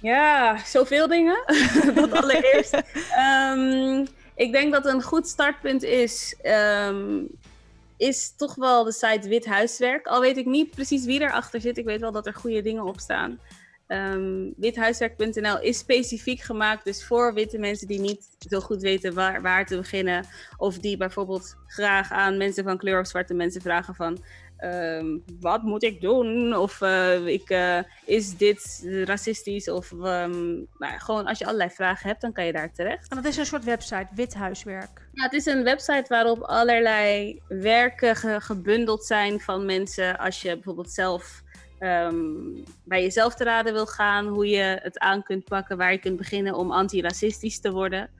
[0.00, 1.44] Ja, zoveel dingen.
[1.94, 2.82] dat allereerst.
[3.54, 4.06] um,
[4.44, 6.36] ik denk dat een goed startpunt is,
[6.86, 7.28] um,
[7.96, 10.06] is toch wel de site Wit Huiswerk.
[10.06, 11.78] Al weet ik niet precies wie erachter zit.
[11.78, 13.38] Ik weet wel dat er goede dingen op staan.
[13.92, 19.42] Um, withuiswerk.nl is specifiek gemaakt dus voor witte mensen die niet zo goed weten waar,
[19.42, 20.26] waar te beginnen.
[20.56, 24.18] Of die bijvoorbeeld graag aan mensen van kleur of zwarte mensen vragen van...
[24.64, 26.56] Um, wat moet ik doen?
[26.56, 29.70] Of uh, ik, uh, is dit racistisch?
[29.70, 33.08] Of um, nou, gewoon als je allerlei vragen hebt, dan kan je daar terecht.
[33.08, 35.08] En dat is een soort website, Withuiswerk.
[35.12, 40.18] Ja, het is een website waarop allerlei werken ge gebundeld zijn van mensen.
[40.18, 41.42] Als je bijvoorbeeld zelf
[41.80, 45.98] um, bij jezelf te raden wil gaan, hoe je het aan kunt pakken, waar je
[45.98, 48.10] kunt beginnen om antiracistisch te worden.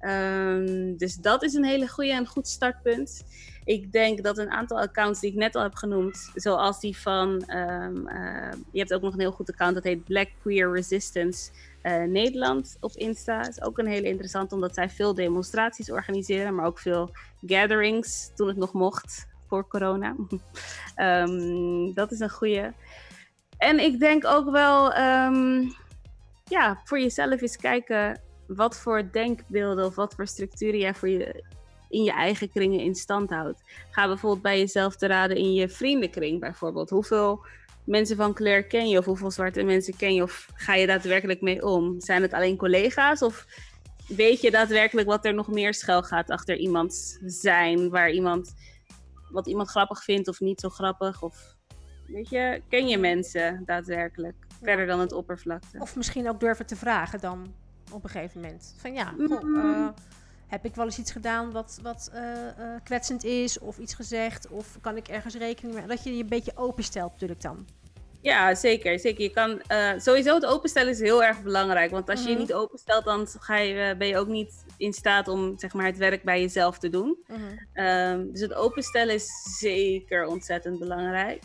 [0.00, 3.24] Um, dus dat is een hele goede en goed startpunt.
[3.64, 7.28] Ik denk dat een aantal accounts die ik net al heb genoemd, zoals die van,
[7.50, 11.50] um, uh, je hebt ook nog een heel goed account dat heet Black Queer Resistance
[11.82, 13.48] uh, Nederland op Insta.
[13.48, 17.10] is ook een hele interessant, omdat zij veel demonstraties organiseren, maar ook veel
[17.46, 20.16] gatherings toen het nog mocht voor corona.
[20.96, 22.72] um, dat is een goede.
[23.58, 25.72] En ik denk ook wel, um,
[26.44, 31.44] ja, voor jezelf eens kijken wat voor denkbeelden of wat voor structuren jij voor je,
[31.88, 33.62] in je eigen kringen in stand houdt.
[33.90, 36.90] Ga bijvoorbeeld bij jezelf te raden in je vriendenkring bijvoorbeeld.
[36.90, 37.44] Hoeveel
[37.84, 41.40] mensen van kleur ken je of hoeveel zwarte mensen ken je of ga je daadwerkelijk
[41.40, 42.00] mee om?
[42.00, 43.46] Zijn het alleen collega's of
[44.08, 48.54] weet je daadwerkelijk wat er nog meer schuil gaat achter iemand zijn, waar iemand
[49.30, 51.56] wat iemand grappig vindt of niet zo grappig of
[52.06, 55.78] weet je, ken je mensen daadwerkelijk verder dan het oppervlakte?
[55.78, 57.54] Of misschien ook durven te vragen dan
[57.92, 58.74] op een gegeven moment.
[58.76, 59.88] Van ja, goh, uh,
[60.46, 64.48] heb ik wel eens iets gedaan wat, wat uh, uh, kwetsend is of iets gezegd
[64.48, 65.86] of kan ik ergens rekening mee?
[65.86, 67.66] Dat je je een beetje openstelt natuurlijk dan.
[68.20, 68.98] Ja, zeker.
[68.98, 69.22] zeker.
[69.22, 71.90] Je kan, uh, sowieso het openstellen is heel erg belangrijk.
[71.90, 72.40] Want als je mm -hmm.
[72.40, 75.86] je niet openstelt, dan ga je, ben je ook niet in staat om zeg maar,
[75.86, 77.18] het werk bij jezelf te doen.
[77.26, 77.40] Mhm.
[77.72, 81.42] Ehm, dus het openstellen is zeker ontzettend belangrijk.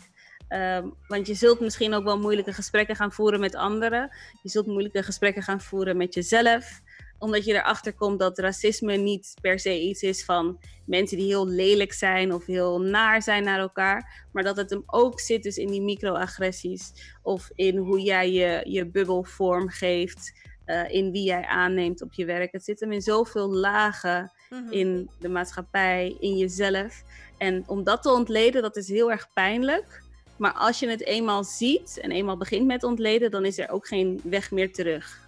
[0.48, 4.10] Ehm, want je zult misschien ook wel moeilijke gesprekken gaan voeren met anderen.
[4.42, 6.80] Je zult moeilijke gesprekken gaan voeren met jezelf.
[7.24, 11.46] Omdat je erachter komt dat racisme niet per se iets is van mensen die heel
[11.48, 14.26] lelijk zijn of heel naar zijn naar elkaar.
[14.32, 16.92] Maar dat het hem ook zit dus in die microagressies.
[17.22, 20.42] Of in hoe jij je, je bubbel vormgeeft.
[20.64, 22.52] eh, in wie jij aanneemt op je werk.
[22.52, 24.72] Het zit hem in zoveel lagen Mhm.
[24.72, 27.02] in de maatschappij, in jezelf.
[27.38, 30.02] En om dat te ontleden, dat is heel erg pijnlijk.
[30.36, 33.86] Maar als je het eenmaal ziet en eenmaal begint met ontleden, dan is er ook
[33.88, 35.23] geen weg meer terug.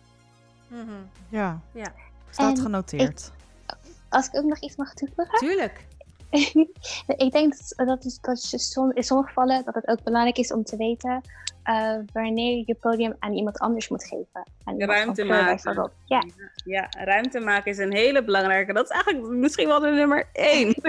[0.69, 0.91] Mhm.
[1.29, 1.61] Ja.
[1.73, 1.93] Ja.
[2.31, 3.33] Staat En genoteerd.
[4.09, 5.39] Als ik ook nog iets mag toevoegen.
[5.39, 5.87] Tuurlijk.
[7.27, 10.39] ik denk dat, dat, is, dat je som- in sommige gevallen dat het ook belangrijk
[10.39, 11.21] is om te weten
[11.63, 14.47] eh, wanneer je je podium aan iemand anders moet geven.
[14.65, 15.91] Aan iemand ruimte maken.
[16.05, 16.25] Ja,
[16.65, 18.73] Ja, ruimte maken is een hele belangrijke.
[18.73, 20.75] Dat is eigenlijk misschien wel de nummer één.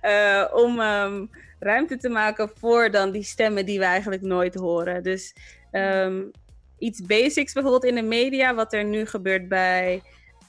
[0.00, 1.26] Eh, om ehm,
[1.58, 5.02] ruimte te maken voor dan die stemmen die we eigenlijk nooit horen.
[5.02, 5.34] Dus
[5.70, 6.22] ehm,
[6.78, 10.02] iets basics bijvoorbeeld in de media, wat er nu gebeurt bij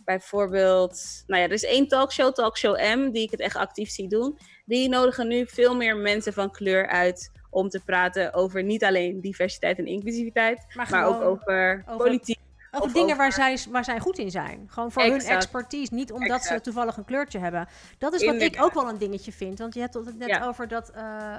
[0.06, 4.08] bijvoorbeeld, nou ja, er is één talkshow, Talkshow M, die ik het echt actief zie
[4.08, 4.38] doen.
[4.66, 9.22] Die nodigen nu veel meer mensen van kleur uit om te praten over niet alleen
[9.22, 12.38] diversiteit en inclusiviteit, Maar, maar ook over- politiek.
[12.72, 14.68] Over of dingen over- waar, zij, waar zij goed in zijn.
[14.68, 15.94] Gewoon voor hun expertise.
[15.94, 17.68] Niet omdat ze toevallig een kleurtje hebben.
[17.98, 19.60] Dat is wat ik ook wel een dingetje vind.
[19.60, 20.46] Want je hebt het net Ja.
[20.46, 21.36] over dat eh,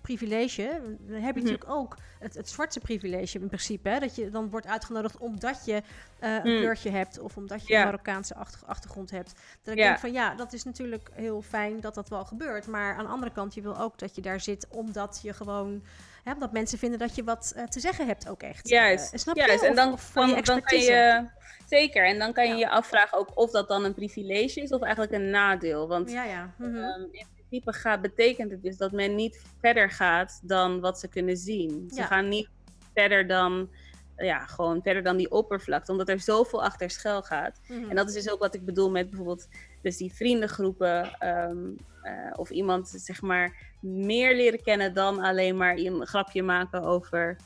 [0.00, 0.80] privilege.
[1.00, 1.50] Dan heb je Mhm.
[1.52, 3.88] natuurlijk ook het, het zwarte privilege in principe.
[3.88, 3.98] Hè?
[3.98, 5.82] Dat je dan wordt uitgenodigd omdat je
[6.18, 6.42] eh, een Mm.
[6.58, 7.18] kleurtje hebt.
[7.18, 7.78] Of omdat je Ja.
[7.78, 9.32] een Marokkaanse achter- achtergrond hebt.
[9.62, 9.86] Dat ik Ja.
[9.86, 12.66] denk van ja, dat is natuurlijk heel fijn dat dat wel gebeurt.
[12.66, 15.82] Maar aan de andere kant, je wil ook dat je daar zit omdat je gewoon...
[16.26, 18.68] Hè, omdat mensen vinden dat je wat eh, te zeggen hebt ook echt.
[18.68, 19.60] Juist, Eh, snap juist.
[19.60, 19.66] je?
[19.68, 21.24] En dan, Of- voor dan, je dan kan je...
[21.68, 22.58] Zeker, en dan kan je Ja.
[22.58, 25.88] je afvragen ook of dat dan een privilege is of eigenlijk een nadeel.
[25.88, 26.54] Want Ja, ja.
[26.58, 26.76] mhm.
[26.76, 31.08] ehm, in principe gaat, betekent het dus dat men niet verder gaat dan wat ze
[31.08, 31.88] kunnen zien.
[31.90, 32.06] Ze Ja.
[32.06, 32.48] gaan niet
[32.94, 33.68] verder dan,
[34.16, 37.60] ja, gewoon verder dan die oppervlakte, omdat er zoveel achter schuil gaat.
[37.68, 37.90] Mhm.
[37.90, 39.48] En dat is dus ook wat ik bedoel met bijvoorbeeld
[39.82, 41.10] dus die vriendengroepen.
[41.18, 41.56] ehm,
[42.02, 47.36] eh, of iemand zeg maar meer leren kennen dan alleen maar een grapje maken over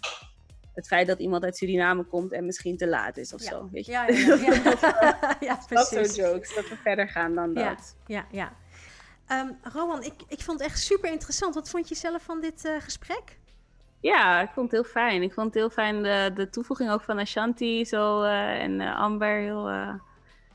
[0.75, 3.49] het feit dat iemand uit Suriname komt en misschien te laat is of Ja.
[3.51, 3.69] zo.
[3.73, 3.93] Weet je?
[3.93, 4.53] Ja, ja, ja.
[5.01, 5.37] ja.
[5.41, 6.17] ja Dat soort precies.
[6.17, 7.69] jokes, dat we verder gaan dan Ja.
[7.75, 7.97] dat.
[8.07, 8.53] Ja, ja.
[9.27, 11.55] Ehm, Rowan, ik, ik vond het echt super interessant.
[11.55, 13.39] Wat vond je zelf van dit eh, gesprek?
[14.01, 15.23] Ja, ik vond het heel fijn.
[15.23, 19.01] Ik vond het heel fijn de, de toevoeging ook van Ashanti zo, eh, en eh,
[19.01, 19.37] Amber.
[19.37, 19.95] Heel eh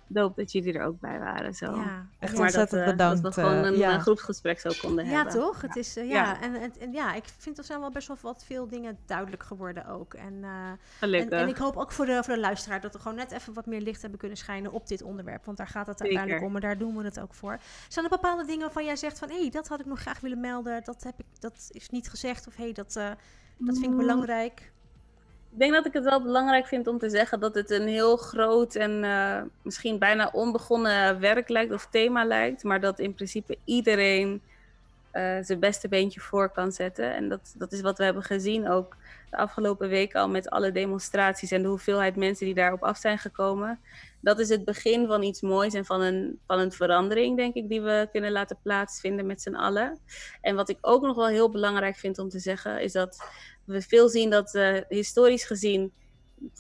[0.07, 1.53] dope dat jullie er ook bij waren.
[1.53, 1.65] Zo.
[1.75, 2.39] Ja, Echt ja.
[2.39, 3.93] maar dat, eh, bedankt, dat we gewoon eh, een, ja.
[3.93, 5.33] een groepsgesprek zo konden Ja, hebben.
[5.33, 5.61] toch?
[5.61, 6.23] Het is, eh, ja.
[6.23, 6.41] Ja.
[6.41, 9.43] En, en, en ja, ik vind er zijn wel best wel wat veel dingen duidelijk
[9.43, 10.13] geworden ook.
[10.13, 11.39] En, eh, en, Gelukkig.
[11.39, 13.65] en ik hoop ook voor de, voor de luisteraar dat we gewoon net even wat
[13.65, 15.45] meer licht hebben kunnen schijnen op dit onderwerp.
[15.45, 16.17] Want daar gaat het Zeker.
[16.17, 17.59] uiteindelijk om en daar doen we het ook voor.
[17.87, 19.29] Zijn er bepaalde dingen waarvan jij zegt van...
[19.29, 22.09] hé, hey, dat had ik nog graag willen melden, dat, heb ik, dat is niet
[22.09, 22.47] gezegd.
[22.47, 23.09] Of hé, hey, dat, eh,
[23.57, 23.97] dat vind ik Mm.
[23.97, 24.71] belangrijk.
[25.55, 28.17] Ik denk dat ik het wel belangrijk vind om te zeggen dat het een heel
[28.17, 32.63] groot en eh, misschien bijna onbegonnen werk lijkt of thema lijkt.
[32.63, 34.41] Maar dat in principe iedereen
[35.16, 37.16] eh, zijn beste beentje voor kan zetten.
[37.16, 38.95] En dat, dat is wat we hebben gezien ook
[39.30, 43.18] de afgelopen weken al met alle demonstraties en de hoeveelheid mensen die daarop af zijn
[43.18, 43.80] gekomen.
[44.22, 47.70] Dat is het begin van iets moois en van een, van een verandering, denk ik,
[47.70, 49.99] die we kunnen laten plaatsvinden met z'n allen.
[50.41, 53.30] En wat ik ook nog wel heel belangrijk vind om te zeggen, is dat
[53.63, 55.91] we veel zien dat eh, historisch gezien,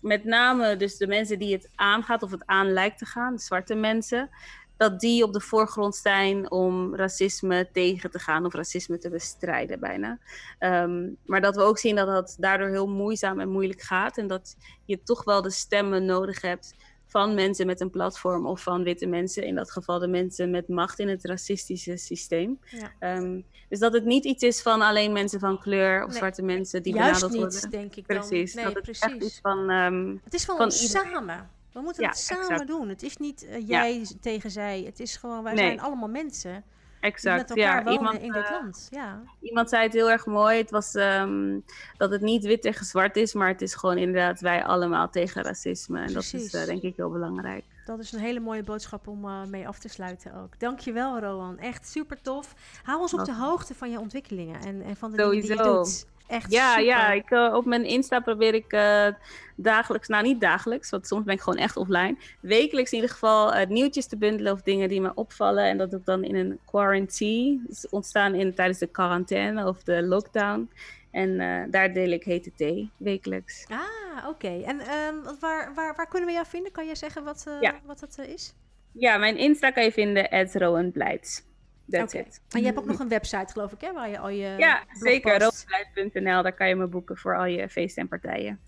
[0.01, 3.75] met name dus de mensen die het aangaat of het aan lijkt te gaan, zwarte
[3.75, 4.29] mensen,
[4.77, 9.79] dat die op de voorgrond zijn om racisme tegen te gaan of racisme te bestrijden
[9.79, 10.19] bijna.
[10.59, 14.27] Ehm, maar dat we ook zien dat dat daardoor heel moeizaam en moeilijk gaat en
[14.27, 14.55] dat
[14.85, 16.73] je toch wel de stemmen nodig hebt
[17.07, 20.67] van mensen met een platform of van witte mensen, in dat geval de mensen met
[20.67, 22.59] macht in het racistische systeem.
[22.65, 22.91] Ja.
[22.99, 26.41] Ehm, dus dat het niet iets is van alleen mensen van kleur of Nee, zwarte
[26.41, 27.69] mensen die Juist benadeeld niet, worden.
[27.79, 28.17] denk ik dan.
[28.17, 29.03] Precies, Nee, dat het precies.
[29.03, 29.69] echt is van...
[29.69, 31.11] ehm, Het is gewoon van iedereen.
[31.13, 31.49] samen.
[31.75, 32.67] We moeten Ja, het samen exact.
[32.67, 32.89] doen.
[32.89, 34.83] Het is niet eh, jij tegen zij.
[34.85, 35.65] Het is gewoon, wij Nee.
[35.65, 37.83] zijn allemaal mensen die exact, met elkaar ja.
[37.83, 38.87] wonen Iemand, in dit eh, land.
[38.91, 39.21] Ja.
[39.39, 40.57] iemand zei het heel erg mooi.
[40.57, 41.59] Het was ehm,
[41.97, 45.43] dat het niet wit tegen zwart is, maar het is gewoon inderdaad wij allemaal tegen
[45.43, 45.99] racisme.
[46.01, 47.63] En dat is eh, denk ik heel belangrijk.
[47.85, 50.59] Dat is een hele mooie boodschap om mee af te sluiten ook.
[50.59, 51.57] Dankjewel, Rowan.
[51.59, 52.55] Echt super tof.
[52.83, 55.55] Hou ons op de hoogte van je ontwikkelingen en, en van de dingen die je
[55.55, 56.05] doet.
[56.27, 56.85] Echt Ja, super.
[56.85, 59.07] ja ik, eh, op mijn Insta probeer ik eh,
[59.55, 62.17] dagelijks, nou niet dagelijks, want soms ben ik gewoon echt offline.
[62.39, 65.63] Wekelijks in ieder geval eh, nieuwtjes te bundelen of dingen die me opvallen.
[65.63, 67.59] En dat ik dan in een quarantine.
[67.67, 70.69] Dus ontstaan in, tijdens de quarantaine of de lockdown.
[71.11, 71.37] En
[71.71, 73.65] daar deel ik hete thee wekelijks.
[73.69, 74.61] Ah, oké.
[74.65, 76.71] En ehm, waar, waar, waar kunnen we jou vinden?
[76.71, 77.73] Kan je zeggen wat, Ja.
[77.85, 78.53] wat dat is?
[78.91, 81.43] Ja, mijn Insta kan je vinden, at Rowan Blijts.
[81.89, 82.23] That's Oké.
[82.23, 82.41] it.
[82.49, 83.93] En je hebt ook nog een website, geloof ik, hè?
[83.93, 85.31] Waar je al je Ja, zeker.
[85.39, 88.59] Rowanblijts.nl, daar kan je me boeken voor al je feesten en partijen.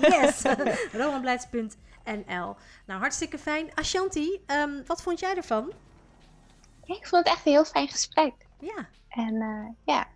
[0.00, 0.42] yes!
[1.02, 2.56] Romanblijds.nl
[2.86, 3.70] Nou, hartstikke fijn.
[3.74, 5.72] Ashanti, ehm, wat vond jij ervan?
[6.84, 8.32] Ja, ik vond het echt een heel fijn gesprek.
[8.58, 10.06] Ja, En eh, ja,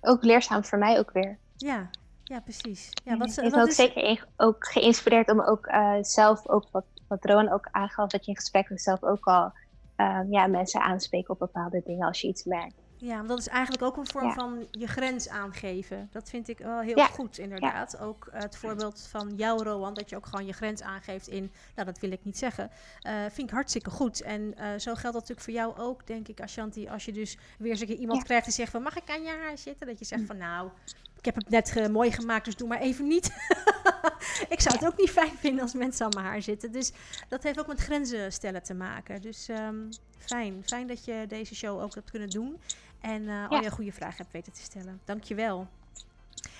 [0.00, 1.38] ook leerzaam voor mij ook weer.
[1.56, 1.90] ja,
[2.24, 2.90] ja, precies.
[3.04, 3.74] Ja, wat, heeft me ook is...
[3.74, 8.24] zeker in- ook geïnspireerd om ook eh, zelf, ook wat, wat Rowan ook aangaf, dat
[8.24, 9.52] je in gesprekken zelf ook al
[9.96, 12.74] eh, ja, mensen aanspreken op bepaalde dingen als je iets merkt.
[12.96, 14.32] Ja, want dat is eigenlijk ook een vorm Ja.
[14.32, 16.08] van je grens aangeven.
[16.12, 17.06] Dat vind ik wel heel Ja.
[17.06, 17.98] goed, inderdaad.
[17.98, 21.86] Ook het voorbeeld van jou, Rowan, dat je ook gewoon je grens aangeeft in, nou,
[21.86, 22.70] dat wil ik niet zeggen.
[23.00, 24.22] Eh, vind ik hartstikke goed.
[24.22, 26.88] En eh, zo geldt dat natuurlijk voor jou ook, denk ik, Ashanti.
[26.88, 29.22] Als je dus weer eens een keer iemand krijgt die zegt van, mag ik aan
[29.22, 29.86] je haar zitten?
[29.86, 30.70] Dat je zegt van, nou,
[31.24, 33.26] ik heb het net ge- mooi gemaakt, dus doe maar even niet.
[34.54, 36.72] ik zou het ook niet fijn vinden als mensen aan mijn haar zitten.
[36.72, 36.92] Dus
[37.28, 39.22] dat heeft ook met grenzen stellen te maken.
[39.22, 39.76] Dus ehm,
[40.18, 40.62] fijn.
[40.66, 42.60] Fijn dat je deze show ook hebt kunnen doen.
[43.00, 45.00] En eh, al je goede vragen hebt weten te stellen.
[45.04, 45.68] Dankjewel.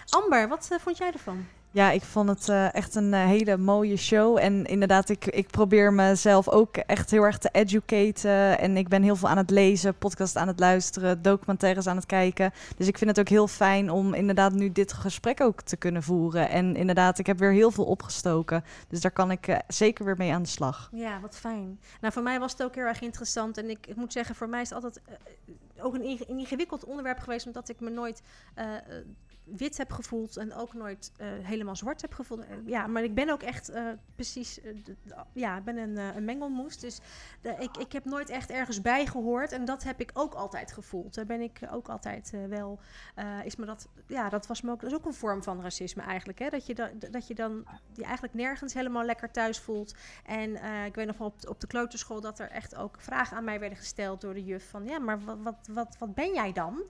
[0.08, 1.46] Amber, wat eh, vond jij ervan?
[1.74, 4.38] Ja, ik vond het eh, echt een eh, hele mooie show.
[4.38, 8.58] En inderdaad, ik, ik probeer mezelf ook echt heel erg te educaten.
[8.58, 12.06] En ik ben heel veel aan het lezen, podcast aan het luisteren, documentaires aan het
[12.06, 12.52] kijken.
[12.76, 16.02] Dus ik vind het ook heel fijn om inderdaad nu dit gesprek ook te kunnen
[16.02, 16.48] voeren.
[16.48, 18.64] En inderdaad, ik heb weer heel veel opgestoken.
[18.88, 20.88] Dus daar kan ik eh, zeker weer mee aan de slag.
[20.92, 21.80] Ja, wat fijn.
[22.00, 23.58] Nou, voor mij was het ook heel erg interessant.
[23.58, 25.04] En ik, ik moet zeggen, voor mij is het altijd
[25.78, 27.46] ook een inge- een ingewikkeld onderwerp geweest.
[27.46, 28.22] Omdat ik me nooit
[29.44, 30.36] wit heb gevoeld.
[30.36, 32.40] En ook nooit eh, helemaal zwart heb gevoeld.
[32.40, 34.60] Eh, ja, maar ik ben ook echt eh, precies...
[35.32, 36.78] ja, ik ben een, een mengelmoes.
[36.78, 37.00] Dus
[37.58, 39.52] ik, ik heb nooit echt ergens bij gehoord.
[39.52, 41.14] En dat heb ik ook altijd gevoeld.
[41.14, 42.80] Daar ben ik ook altijd wel...
[43.44, 46.02] is me dat, ja, dat was me ook, dat is ook een vorm van racisme
[46.02, 46.38] eigenlijk.
[46.38, 46.48] Hè?
[46.48, 49.94] Dat, je da, dat je dan je eigenlijk nergens helemaal lekker thuis voelt.
[50.24, 53.44] En ik weet nog wel op, op de kleuterschool dat er echt ook vragen aan
[53.44, 54.68] mij werden gesteld door de juf.
[54.68, 56.82] Van ja, maar wat, wat, wat, wat ben jij dan?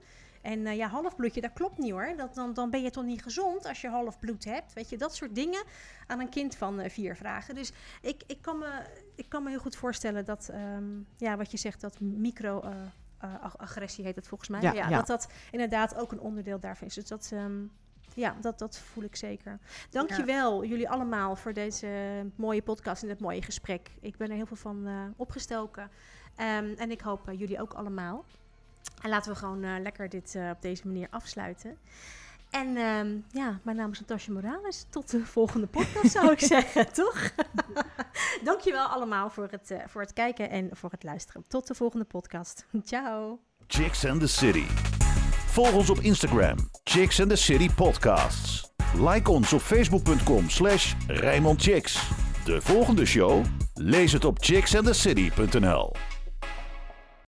[0.45, 2.13] En eh, ja, halfbloedje, dat klopt niet hoor.
[2.17, 4.73] Dat, dan, dan ben je toch niet gezond als je halfbloed hebt.
[4.73, 5.63] Weet je, dat soort dingen
[6.07, 7.55] aan een kind van eh, vier vragen.
[7.55, 7.71] Dus
[8.01, 8.81] ik, ik, kan me,
[9.15, 12.61] ik kan me heel goed voorstellen dat, ehm, ja, wat je zegt, dat micro...
[12.61, 12.71] eh,
[13.17, 14.61] eh, agressie heet het volgens mij.
[14.61, 14.97] Ja, Ja, ja.
[14.97, 16.93] Dat dat inderdaad ook een onderdeel daarvan is.
[16.93, 17.63] Dus dat, ehm,
[18.13, 19.59] ja, dat, dat voel ik zeker.
[19.89, 21.87] Dankjewel jullie allemaal voor deze
[22.35, 23.91] mooie podcast en dit mooie gesprek.
[24.01, 25.89] Ik ben er heel veel van eh, opgestoken.
[26.35, 28.25] Ehm, en ik hoop jullie ook allemaal.
[29.01, 31.77] En laten we gewoon eh, lekker dit eh, op deze manier afsluiten.
[32.55, 34.85] En ehm, ja, mijn naam is Natasja Morales.
[34.89, 37.31] Tot de volgende podcast zou ik zeggen, toch?
[38.43, 41.43] Dankjewel allemaal voor het, eh, voor het kijken en voor het luisteren.
[41.47, 42.65] Tot de volgende podcast.
[42.85, 43.39] Ciao.
[43.67, 44.65] Chicks and the City.
[45.45, 48.71] Volg ons op Instagram, Chicks and the City Podcasts.
[48.93, 52.09] Like ons op facebook.com slash Rijnmond Chicks.
[52.45, 53.45] De volgende show?
[53.73, 56.14] Lees het op chicksandthecity.nl